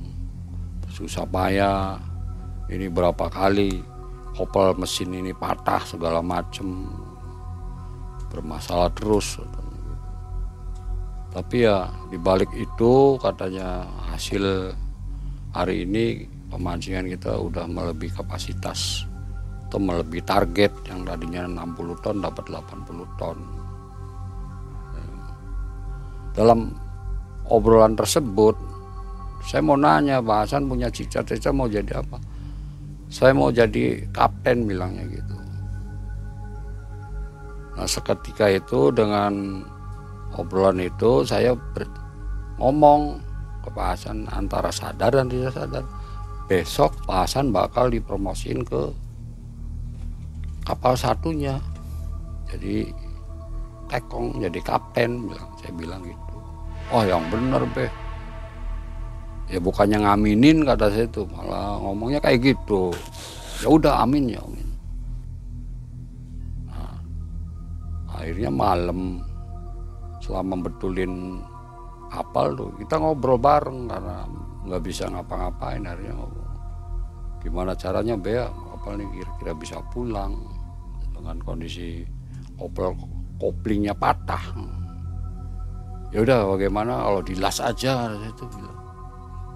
[0.93, 1.99] susah payah.
[2.69, 3.81] Ini berapa kali
[4.37, 6.87] kopel mesin ini patah segala macem.
[8.31, 9.41] Bermasalah terus.
[11.33, 14.77] Tapi ya dibalik itu katanya hasil
[15.57, 19.09] hari ini pemancingan kita udah melebihi kapasitas.
[19.69, 23.37] Atau melebihi target yang tadinya 60 ton dapat 80 ton.
[26.33, 26.73] Dalam
[27.51, 28.55] obrolan tersebut
[29.43, 32.23] saya mau nanya Pak Hasan punya cita-cita mau jadi apa?
[33.11, 35.37] Saya mau jadi kapten bilangnya gitu.
[37.75, 39.67] Nah seketika itu dengan
[40.39, 41.59] obrolan itu saya
[42.63, 43.19] ngomong
[43.67, 45.85] ke Pak Hasan antara sadar dan tidak sadar
[46.47, 48.95] besok Pak Hasan bakal dipromosiin ke
[50.63, 51.59] kapal satunya.
[52.47, 52.95] Jadi
[53.91, 56.22] tekong jadi kapten bilang saya bilang gitu
[56.91, 57.87] oh yang bener be.
[59.53, 62.91] Ya bukannya ngaminin kata saya itu malah ngomongnya kayak gitu.
[63.61, 64.69] Ya udah amin ya amin.
[66.73, 66.97] Nah,
[68.17, 69.23] akhirnya malam
[70.25, 71.45] selama betulin
[72.09, 74.25] kapal tuh kita ngobrol bareng karena
[74.67, 76.51] nggak bisa ngapa-ngapain akhirnya ngobrol.
[77.45, 78.41] Gimana caranya be?
[78.41, 80.33] Kapal ini kira-kira bisa pulang.
[81.13, 82.03] Dengan kondisi
[82.59, 82.99] kopel
[83.39, 84.43] koplingnya patah
[86.13, 87.03] ya udah bagaimana?
[87.03, 88.79] Kalau dilas aja itu bilang.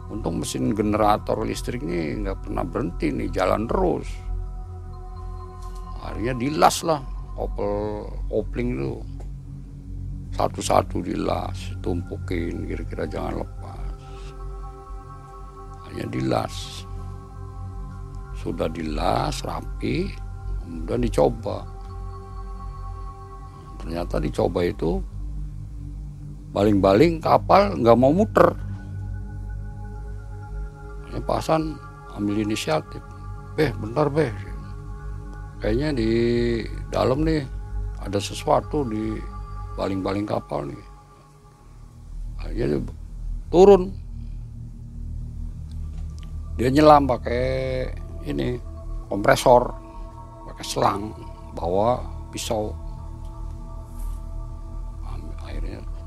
[0.06, 4.06] Untung mesin generator listrik ini nggak pernah berhenti nih jalan terus.
[6.06, 7.02] Akhirnya dilas lah
[7.34, 8.94] kopel kopling itu.
[10.36, 13.94] Satu-satu dilas tumpukin kira-kira jangan lepas.
[15.90, 16.86] Hanya dilas
[18.36, 20.06] sudah dilas rapi
[20.62, 21.66] kemudian dicoba.
[23.82, 25.02] Ternyata dicoba itu
[26.50, 28.54] baling-baling kapal nggak mau muter.
[31.10, 31.78] Ini Pak Hasan
[32.14, 33.00] ambil inisiatif.
[33.56, 34.30] Beh bentar beh.
[35.62, 36.10] Kayaknya di
[36.92, 37.42] dalam nih
[38.04, 39.16] ada sesuatu di
[39.74, 40.84] baling-baling kapal nih.
[42.40, 42.84] Akhirnya
[43.48, 43.90] turun.
[46.56, 47.44] Dia nyelam pakai
[48.24, 48.56] ini
[49.12, 49.70] kompresor
[50.48, 51.12] pakai selang
[51.52, 52.00] bawa
[52.32, 52.72] pisau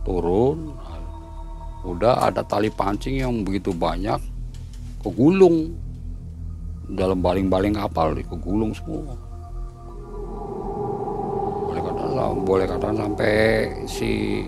[0.03, 0.73] turun.
[1.88, 4.19] Udah ada tali pancing yang begitu banyak
[4.99, 5.75] kegulung.
[6.89, 9.13] Dalam baling-baling kapal kegulung semua.
[11.69, 13.35] Boleh katakan boleh katakan sampai
[13.85, 14.41] si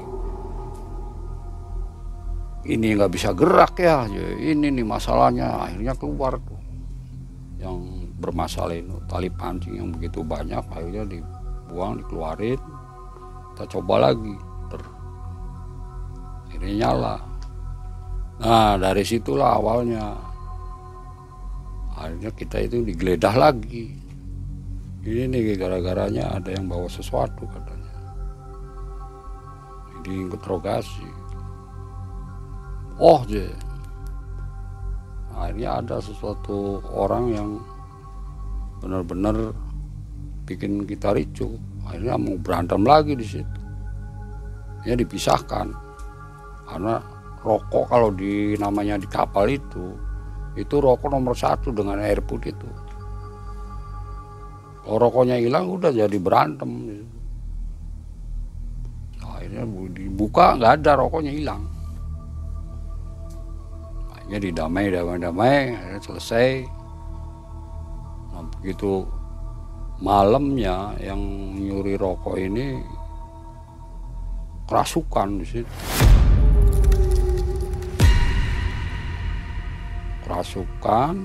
[2.61, 4.05] ini nggak bisa gerak ya
[4.37, 6.57] ini nih masalahnya akhirnya keluar tuh.
[7.61, 7.77] Yang
[8.17, 12.57] bermasalah itu tali pancing yang begitu banyak akhirnya dibuang dikeluarin.
[13.53, 14.33] Kita coba lagi
[16.57, 17.17] ini nyala.
[18.41, 20.17] Nah dari situlah awalnya.
[21.95, 23.93] Akhirnya kita itu digeledah lagi.
[25.01, 27.93] Ini nih gara-garanya ada yang bawa sesuatu katanya.
[30.01, 31.21] Diinterogasi
[33.01, 33.49] oh je
[35.33, 37.49] akhirnya ada sesuatu orang yang
[38.77, 39.57] benar-benar
[40.45, 41.57] bikin kita ricu.
[41.81, 43.61] Akhirnya mau berantem lagi di situ.
[44.85, 45.73] Ya dipisahkan
[46.71, 47.03] karena
[47.43, 49.91] rokok kalau di namanya di kapal itu
[50.55, 52.69] itu rokok nomor satu dengan air putih itu.
[54.83, 56.67] Kalau rokoknya hilang udah jadi berantem.
[59.21, 59.63] Nah, akhirnya
[59.95, 61.63] dibuka nggak ada rokoknya hilang.
[64.11, 65.55] Akhirnya didamai damai damai
[66.03, 66.67] selesai.
[68.31, 69.07] Nah begitu
[70.03, 71.21] malamnya yang
[71.55, 72.81] nyuri rokok ini
[74.67, 76.10] kerasukan di situ
[80.31, 81.15] kerasukan.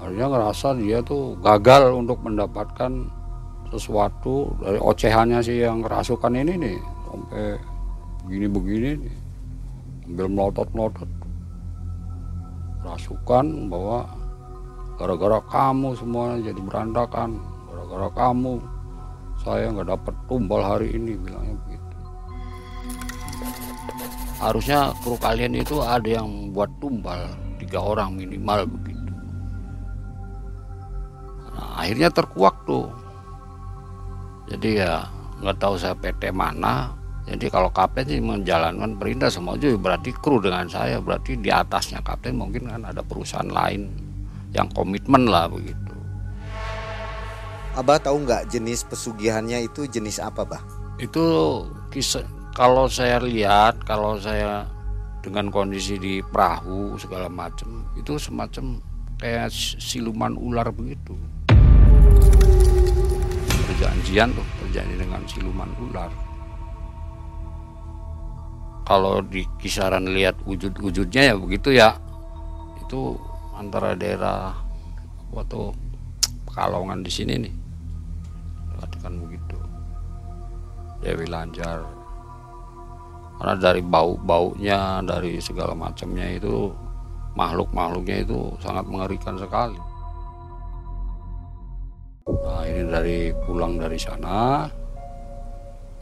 [0.00, 3.04] Akhirnya ngerasa dia tuh gagal untuk mendapatkan
[3.68, 6.78] sesuatu dari ocehannya sih yang kerasukan ini nih.
[6.80, 7.44] Sampai
[8.24, 9.16] begini-begini nih.
[10.08, 11.10] Ambil melotot-melotot.
[12.80, 14.08] Kerasukan bahwa
[14.96, 17.40] gara-gara kamu semuanya jadi berantakan.
[17.68, 18.56] Gara-gara kamu
[19.44, 21.83] saya nggak dapat tumbal hari ini bilangnya begitu
[24.38, 29.12] harusnya kru kalian itu ada yang buat tumbal tiga orang minimal begitu.
[31.54, 32.90] Nah, akhirnya terkuak tuh.
[34.50, 35.06] Jadi ya
[35.40, 36.92] nggak tahu saya PT mana.
[37.24, 42.04] Jadi kalau kapten sih menjalankan perintah semua itu berarti kru dengan saya berarti di atasnya
[42.04, 43.88] kapten mungkin kan ada perusahaan lain
[44.52, 45.96] yang komitmen lah begitu.
[47.74, 50.62] Abah tahu nggak jenis pesugihannya itu jenis apa, Bah?
[51.00, 51.24] Itu
[51.90, 52.22] kisah
[52.54, 54.62] kalau saya lihat kalau saya
[55.26, 58.78] dengan kondisi di perahu segala macam itu semacam
[59.18, 59.50] kayak
[59.82, 61.18] siluman ular begitu.
[63.50, 66.14] Perjanjian tuh perjanjian dengan siluman ular.
[68.86, 71.98] Kalau di kisaran lihat wujud-wujudnya ya begitu ya.
[72.86, 73.18] Itu
[73.58, 74.54] antara daerah
[75.34, 75.74] waktu
[76.46, 77.54] Pekalongan di sini nih.
[78.78, 79.58] Katakan begitu.
[81.02, 81.82] Dewi Lanjar
[83.44, 86.72] karena dari bau-baunya dari segala macamnya itu
[87.36, 89.76] makhluk-makhluknya itu sangat mengerikan sekali.
[92.24, 94.64] Nah ini dari pulang dari sana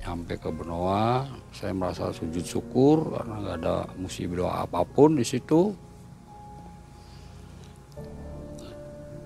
[0.06, 5.74] sampai ke Benoa saya merasa sujud syukur karena nggak ada musibah apa pun di situ.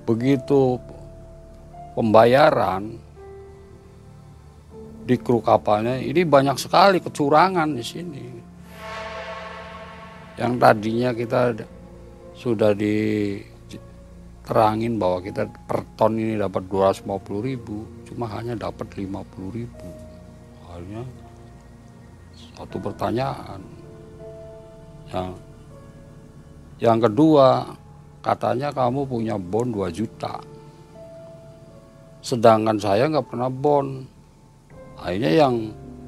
[0.09, 0.81] Begitu
[1.93, 2.97] pembayaran
[5.07, 8.27] di kru kapalnya ini banyak sekali kecurangan di sini.
[10.37, 11.55] Yang tadinya kita
[12.35, 13.73] sudah diterangin
[14.99, 17.07] bahwa kita per ton ini dapat 250
[17.41, 19.89] ribu, cuma hanya dapat 50 ribu.
[20.67, 21.07] Akhirnya
[22.59, 23.63] satu pertanyaan.
[25.07, 25.39] Yang,
[26.83, 27.73] yang kedua,
[28.27, 30.43] katanya kamu punya bon 2 juta
[32.27, 34.03] sedangkan saya nggak pernah bon
[35.01, 35.55] akhirnya yang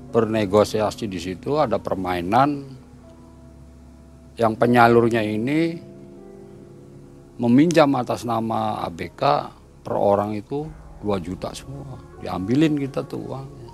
[0.08, 2.64] bernegosiasi di situ ada permainan
[4.38, 5.76] yang penyalurnya ini
[7.38, 9.22] meminjam atas nama ABK
[9.84, 10.64] per orang itu
[11.04, 13.70] 2 juta semua diambilin kita tuh uangnya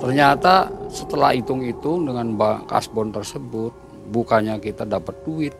[0.00, 3.72] ternyata setelah hitung-hitung dengan kasbon tersebut
[4.12, 5.54] bukannya kita dapat duit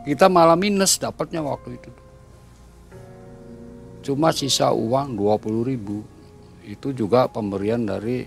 [0.00, 1.90] Kita malah minus dapatnya waktu itu.
[4.00, 6.04] Cuma sisa uang 20 ribu.
[6.64, 8.24] Itu juga pemberian dari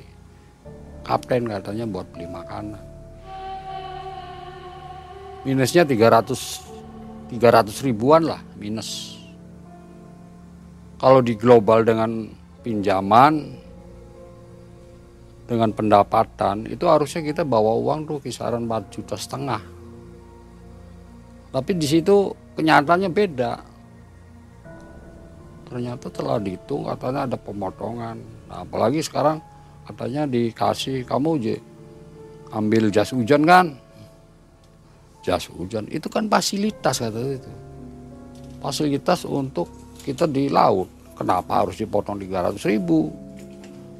[1.06, 2.84] kapten katanya buat beli makanan.
[5.44, 9.18] Minusnya 300 300 ribuan lah minus.
[11.02, 12.32] Kalau di global dengan
[12.64, 13.60] pinjaman
[15.44, 19.74] dengan pendapatan itu harusnya kita bawa uang tuh kisaran 4 juta setengah
[21.54, 23.73] tapi di situ kenyataannya beda.
[25.74, 28.22] Ternyata telah dihitung katanya ada pemotongan.
[28.46, 29.42] Nah, apalagi sekarang
[29.90, 31.56] katanya dikasih kamu je,
[32.54, 33.74] ambil jas hujan kan?
[35.26, 37.54] Jas hujan itu kan fasilitas kata itu.
[38.62, 39.66] Fasilitas untuk
[40.06, 40.86] kita di laut.
[41.18, 43.10] Kenapa harus dipotong 300 ribu?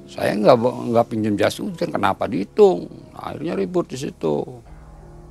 [0.06, 2.86] Saya nggak nggak pinjam jas hujan, kenapa dihitung?
[3.18, 4.46] Nah, akhirnya ribut di situ.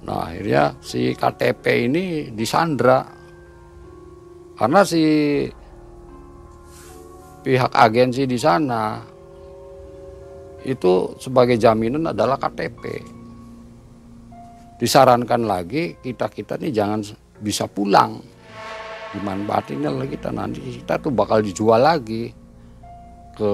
[0.02, 3.06] Nah akhirnya si KTP ini disandra
[4.58, 5.06] karena si
[7.42, 9.02] pihak agensi di sana
[10.62, 12.82] itu sebagai jaminan adalah KTP.
[14.78, 17.02] Disarankan lagi kita kita nih jangan
[17.42, 18.18] bisa pulang
[19.12, 22.32] dimanfaatin lagi kita nanti kita tuh bakal dijual lagi
[23.36, 23.50] ke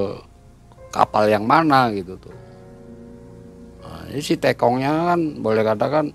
[0.93, 2.37] kapal yang mana gitu tuh.
[3.83, 6.13] Nah, ini si tekongnya kan boleh katakan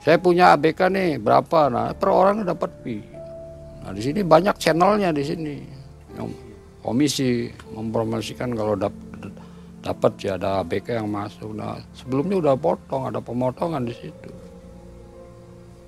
[0.00, 1.68] saya punya ABK nih berapa?
[1.68, 3.04] Nah per orang dapat fee.
[3.84, 5.56] Nah di sini banyak channelnya di sini.
[6.80, 9.32] Komisi mempromosikan kalau dapat
[9.80, 11.56] dapat ya ada ABK yang masuk.
[11.56, 14.32] Nah sebelumnya udah potong, ada pemotongan di situ.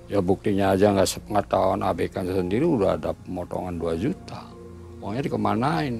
[0.09, 4.41] Ya buktinya aja nggak sepengetahuan ABK sendiri udah ada pemotongan 2 juta.
[5.01, 5.95] Uangnya dikemanain?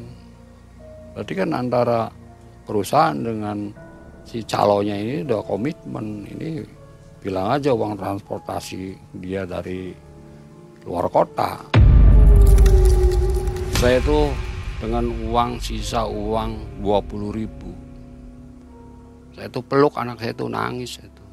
[1.13, 2.09] Berarti kan antara
[2.65, 3.69] perusahaan dengan
[4.25, 6.63] si calonnya ini udah komitmen ini
[7.21, 9.93] bilang aja uang transportasi dia dari
[10.83, 11.59] luar kota.
[13.79, 14.31] Saya itu
[14.83, 17.71] dengan uang sisa uang 20 ribu.
[19.31, 21.25] Saya itu peluk anak saya itu nangis itu.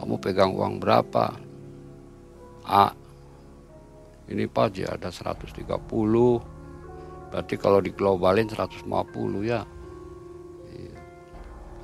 [0.00, 1.36] Kamu pegang uang berapa?
[2.64, 2.96] A.
[4.32, 5.68] Ini Pak ada 130.
[7.28, 8.88] Berarti kalau diglobalin 150
[9.44, 9.60] ya.
[10.72, 10.96] Iya.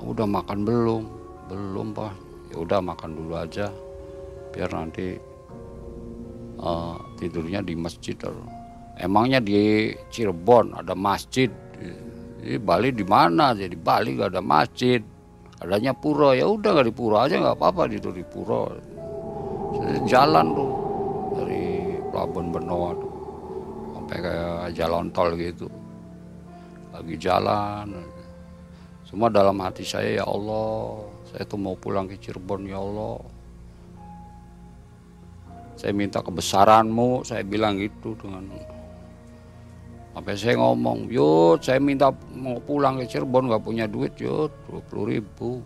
[0.01, 1.03] Kamu udah makan belum?
[1.53, 2.13] Belum Pak
[2.49, 3.69] ya udah makan dulu aja
[4.55, 5.19] biar nanti
[6.63, 8.17] uh, tidurnya di masjid
[8.97, 11.49] emangnya di Cirebon ada masjid?
[12.47, 13.53] Di Bali di mana?
[13.53, 15.03] Jadi Bali gak ada masjid.
[15.61, 16.37] Adanya pura.
[16.37, 18.71] Ya udah gak di pura aja nggak apa-apa tidur di pura.
[20.07, 20.73] Jalan tuh
[21.37, 21.65] dari
[22.09, 23.15] Pelabuhan Benoa tuh
[23.93, 25.67] sampai kayak jalan tol gitu.
[26.95, 27.93] Lagi jalan.
[29.07, 33.21] Semua dalam hati saya ya Allah saya tuh mau pulang ke Cirebon ya Allah.
[35.77, 38.49] Saya minta kebesaranmu saya bilang gitu dengan
[40.17, 45.13] sampai saya ngomong yud saya minta mau pulang ke Cirebon nggak punya duit yud 20
[45.13, 45.61] ribu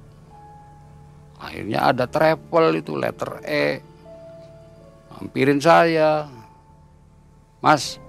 [1.39, 3.79] akhirnya ada travel itu letter E
[5.15, 6.27] hampirin saya
[7.61, 8.01] Mas,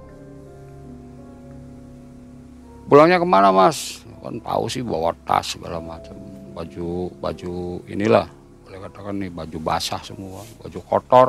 [2.88, 4.00] pulangnya ke mana mas?
[4.24, 6.16] Kan tahu sih bawa tas segala macam,
[6.56, 8.32] baju baju inilah,
[8.64, 11.28] boleh katakan nih baju basah semua, baju kotor.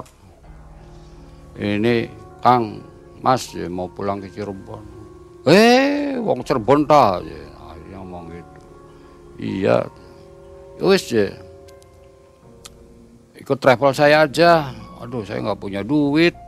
[1.58, 2.06] Ini
[2.38, 2.78] Kang,
[3.18, 5.01] Mas mau pulang ke Cirebon.
[5.42, 7.42] Eh, wong Cirebon ta, ya.
[7.66, 8.58] akhirnya ngomong gitu.
[9.42, 9.76] Iya,
[10.78, 11.34] ya wis ya.
[13.34, 14.70] Ikut travel saya aja.
[15.02, 16.38] Aduh, saya nggak punya duit.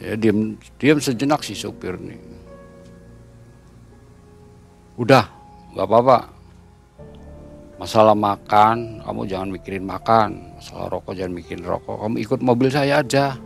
[0.00, 2.16] Ya diam diam sejenak si supir nih.
[4.96, 5.28] Udah,
[5.76, 6.18] nggak apa-apa.
[7.76, 10.56] Masalah makan, kamu jangan mikirin makan.
[10.56, 12.00] Masalah rokok jangan mikirin rokok.
[12.00, 13.36] Kamu ikut mobil saya aja.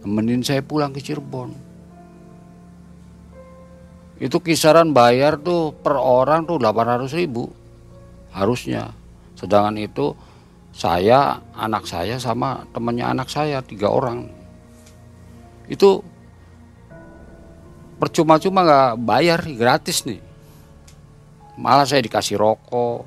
[0.00, 1.65] Nemenin saya pulang ke Cirebon.
[4.16, 7.52] Itu kisaran bayar tuh per orang tuh 800 ribu.
[8.32, 8.92] Harusnya.
[9.36, 10.16] Sedangkan itu
[10.72, 14.36] saya, anak saya sama temannya anak saya, tiga orang
[15.66, 15.98] itu
[17.98, 20.22] percuma-cuma nggak bayar gratis nih
[21.58, 23.02] malah saya dikasih rokok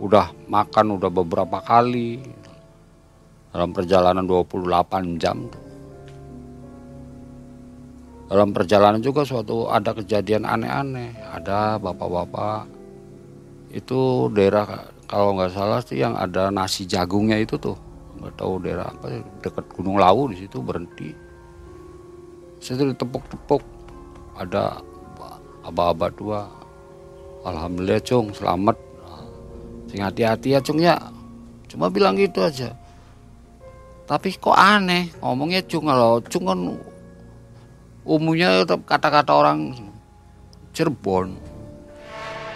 [0.00, 2.22] udah makan udah beberapa kali
[3.52, 5.44] dalam perjalanan 28 jam
[8.32, 11.12] dalam perjalanan juga suatu ada kejadian aneh-aneh.
[11.36, 12.64] Ada bapak-bapak.
[13.68, 17.76] Itu daerah kalau nggak salah sih yang ada nasi jagungnya itu tuh.
[18.16, 21.12] Nggak tahu daerah apa dekat Gunung Lawu di situ berhenti.
[22.56, 23.60] Saya ditepuk-tepuk.
[24.40, 24.80] Ada
[25.68, 26.48] aba-aba dua.
[27.44, 28.80] Alhamdulillah cung selamat.
[29.92, 30.96] Sing hati-hati ya cung ya.
[31.68, 32.72] Cuma bilang gitu aja.
[34.08, 35.12] Tapi kok aneh?
[35.20, 36.60] Ngomongnya cung kalau cung kan
[38.06, 39.74] umumnya kata-kata orang
[40.72, 41.36] Cirebon.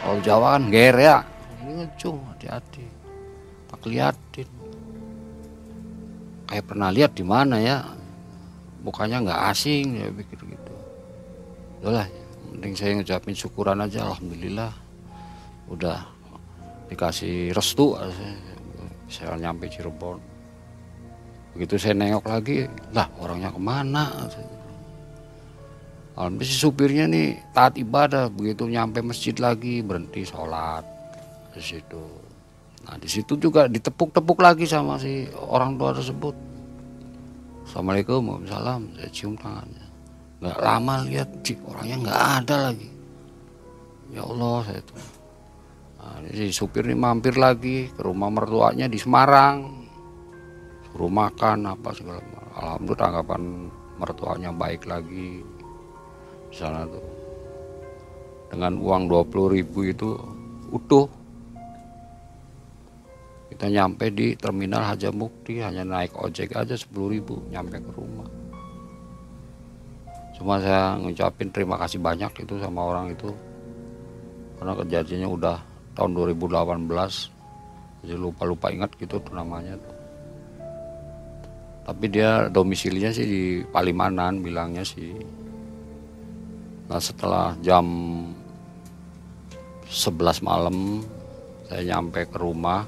[0.01, 1.17] Kalau Jawa kan ger ya.
[1.63, 2.87] Ini kan cung hati-hati.
[3.69, 4.49] Tak liatin.
[6.47, 7.83] Kayak pernah lihat di mana ya.
[8.87, 10.67] Mukanya nggak asing ya pikir gitu
[11.87, 12.11] udahlah
[12.51, 14.73] penting saya ngucapin syukuran aja alhamdulillah.
[15.71, 16.03] Udah
[16.91, 17.95] dikasih restu
[19.07, 20.19] saya nyampe Cirebon.
[21.55, 24.05] Begitu saya nengok lagi lah orangnya ke mana
[26.17, 30.81] Alhamdulillah si supirnya nih taat ibadah begitu nyampe masjid lagi berhenti sholat
[31.53, 32.01] di situ.
[32.89, 36.33] Nah di situ juga ditepuk-tepuk lagi sama si orang tua tersebut.
[37.69, 38.81] Assalamualaikum Waalaikumsalam.
[38.97, 39.87] Saya cium tangannya.
[40.41, 42.89] Nggak lama lihat cik orangnya nggak ada lagi.
[44.17, 45.01] Ya Allah saya tuh.
[46.01, 49.69] Nah, si supir ini mampir lagi ke rumah mertuanya di Semarang.
[50.89, 52.25] Suruh makan apa segala
[52.57, 53.43] alhamdulillah tanggapan
[54.01, 55.56] mertuanya baik lagi
[56.57, 57.05] sana tuh.
[58.49, 60.17] Dengan uang 20 ribu itu
[60.73, 61.05] utuh.
[63.53, 68.29] Kita nyampe di terminal Haja Mukti hanya naik ojek aja 10 ribu nyampe ke rumah.
[70.37, 73.33] Cuma saya ngucapin terima kasih banyak itu sama orang itu.
[74.57, 75.57] Karena kejadiannya udah
[75.97, 77.37] tahun 2018
[78.05, 79.97] jadi lupa-lupa ingat gitu tuh namanya tuh.
[81.87, 85.15] Tapi dia domisilinya sih di Palimanan bilangnya sih
[86.87, 87.85] nah setelah jam
[89.87, 91.03] 11 malam
[91.67, 92.87] saya nyampe ke rumah.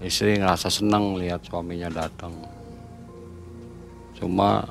[0.00, 2.32] Istri ngerasa senang lihat suaminya datang.
[4.16, 4.64] Cuma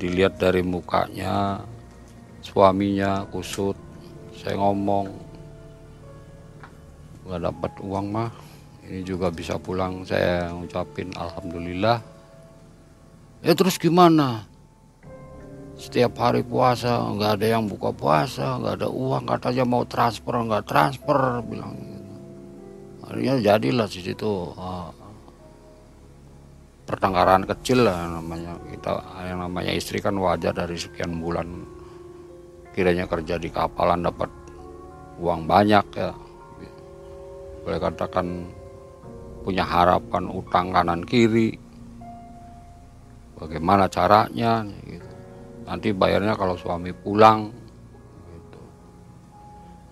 [0.00, 1.60] dilihat dari mukanya
[2.40, 3.76] suaminya kusut.
[4.36, 5.10] Saya ngomong
[7.28, 8.30] nggak dapat uang mah.
[8.88, 10.06] Ini juga bisa pulang.
[10.08, 11.98] Saya ngucapin alhamdulillah.
[13.44, 14.49] Ya terus gimana
[15.80, 20.68] setiap hari puasa nggak ada yang buka puasa nggak ada uang katanya mau transfer nggak
[20.68, 21.72] transfer bilang
[23.08, 24.92] akhirnya jadilah di situ uh,
[26.90, 31.46] pertengkaran kecil lah namanya kita yang namanya istri kan wajar dari sekian bulan.
[32.74, 34.26] Kiranya kerja di kapalan dapat
[35.22, 36.10] uang banyak ya.
[37.62, 38.50] Boleh katakan
[39.46, 41.54] punya harapan utang kanan kiri.
[43.38, 45.09] Bagaimana caranya gitu.
[45.70, 47.46] Nanti bayarnya kalau suami pulang
[48.26, 48.60] gitu.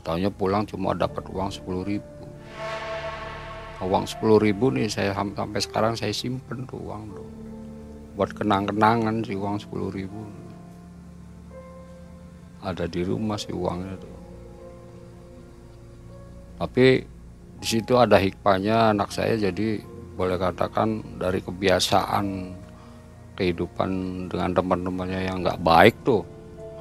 [0.03, 2.11] tahunya pulang cuma dapat uang sepuluh ribu.
[3.79, 7.31] Uang sepuluh ribu nih saya sampai sekarang saya simpen tuh uang tuh.
[8.19, 10.19] Buat kenang-kenangan si uang sepuluh ribu.
[12.59, 14.19] Ada di rumah si uangnya tuh.
[16.59, 17.07] Tapi
[17.63, 19.79] di situ ada hikmahnya anak saya jadi
[20.19, 22.27] boleh katakan dari kebiasaan
[23.39, 23.91] kehidupan
[24.27, 26.27] dengan teman-temannya yang nggak baik tuh.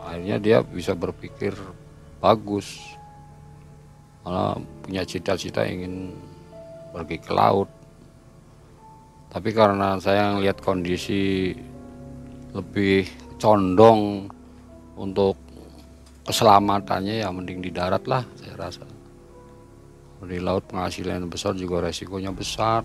[0.02, 1.54] Akhirnya dia bisa berpikir
[2.18, 2.98] bagus.
[4.26, 6.18] Malah punya cita-cita ingin
[6.90, 7.70] pergi ke laut.
[9.30, 11.54] Tapi karena saya lihat kondisi
[12.58, 13.06] lebih
[13.38, 14.26] condong
[14.98, 15.38] untuk
[16.26, 18.88] keselamatannya ya mending di darat lah saya rasa.
[20.26, 22.82] Di laut penghasilan besar juga resikonya besar.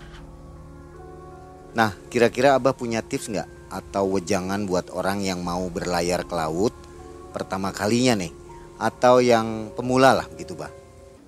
[1.73, 6.73] Nah kira-kira abah punya tips nggak atau wejangan buat orang yang mau berlayar ke laut
[7.33, 8.33] pertama kalinya nih
[8.77, 10.69] atau yang pemula lah gitu bah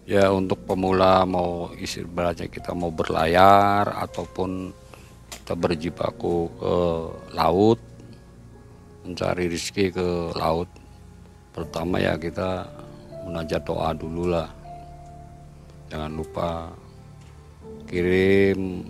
[0.06, 4.70] ya untuk pemula mau istilahnya kita mau berlayar ataupun
[5.34, 6.76] kita berjibaku ke
[7.34, 7.82] laut
[9.02, 10.70] mencari rezeki ke laut
[11.54, 12.70] pertama ya kita
[13.26, 14.50] munajat doa dulu lah.
[15.90, 16.50] Jangan lupa
[17.88, 18.86] kirim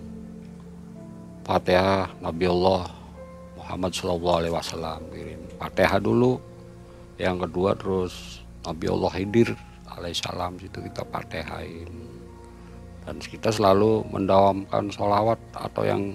[1.46, 2.95] Fatihah Nabi Allah
[3.66, 5.00] Muhammad Shallallahu Alaihi Wasallam.
[5.10, 6.38] Kirim Fatihah dulu
[7.18, 9.48] yang kedua terus Nabi Allah Hidir
[9.90, 11.90] alaihissalam situ kita Fatihahin
[13.02, 16.14] dan kita selalu mendawamkan sholawat atau yang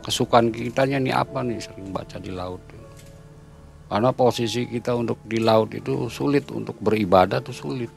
[0.00, 2.60] kesukaan kitanya ini apa nih sering baca di laut.
[3.92, 7.92] Karena posisi kita untuk di laut itu sulit untuk beribadah tuh sulit.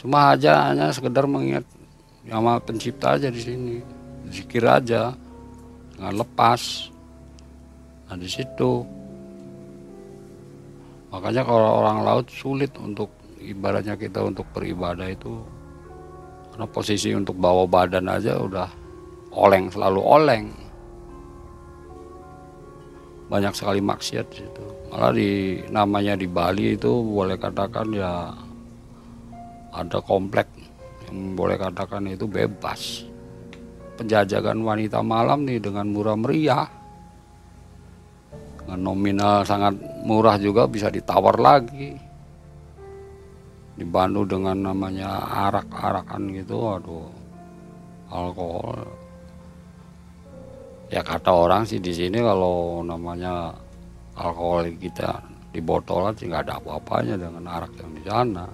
[0.00, 1.68] Cuma aja hanya sekedar mengingat
[2.24, 3.76] sama pencipta aja di sini.
[4.28, 5.12] Zikir aja
[5.92, 6.92] dengan lepas
[8.08, 8.82] nah di situ.
[11.08, 15.40] Makanya kalau orang laut sulit untuk ibaratnya kita untuk beribadah itu
[16.52, 18.68] karena posisi untuk bawa badan aja udah
[19.36, 20.46] oleng selalu oleng.
[23.28, 24.64] Banyak sekali maksiat di situ.
[24.88, 28.32] Malah di namanya di Bali itu boleh katakan ya
[29.68, 30.48] ada komplek.
[31.08, 33.04] Yang boleh katakan itu bebas.
[34.00, 36.77] Penjajakan wanita malam nih dengan murah meriah
[38.76, 41.96] nominal sangat murah juga bisa ditawar lagi
[43.78, 47.08] dibantu dengan namanya arak-arakan gitu aduh
[48.10, 48.82] alkohol
[50.90, 53.54] ya kata orang sih di sini kalau namanya
[54.18, 58.46] alkohol kita di botol sih nggak ada apa-apanya dengan arak yang di sana.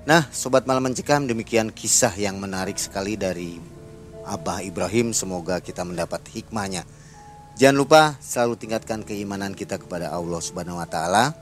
[0.00, 3.60] Nah, sobat malam mencekam demikian kisah yang menarik sekali dari
[4.24, 5.12] Abah Ibrahim.
[5.12, 6.88] Semoga kita mendapat hikmahnya.
[7.60, 11.36] Jangan lupa selalu tingkatkan keimanan kita kepada Allah Subhanahu wa taala.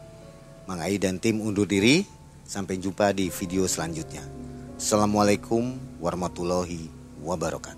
[0.67, 2.03] Mang Ai dan tim undur diri.
[2.43, 4.27] Sampai jumpa di video selanjutnya.
[4.75, 6.91] Assalamualaikum warahmatullahi
[7.23, 7.78] wabarakatuh.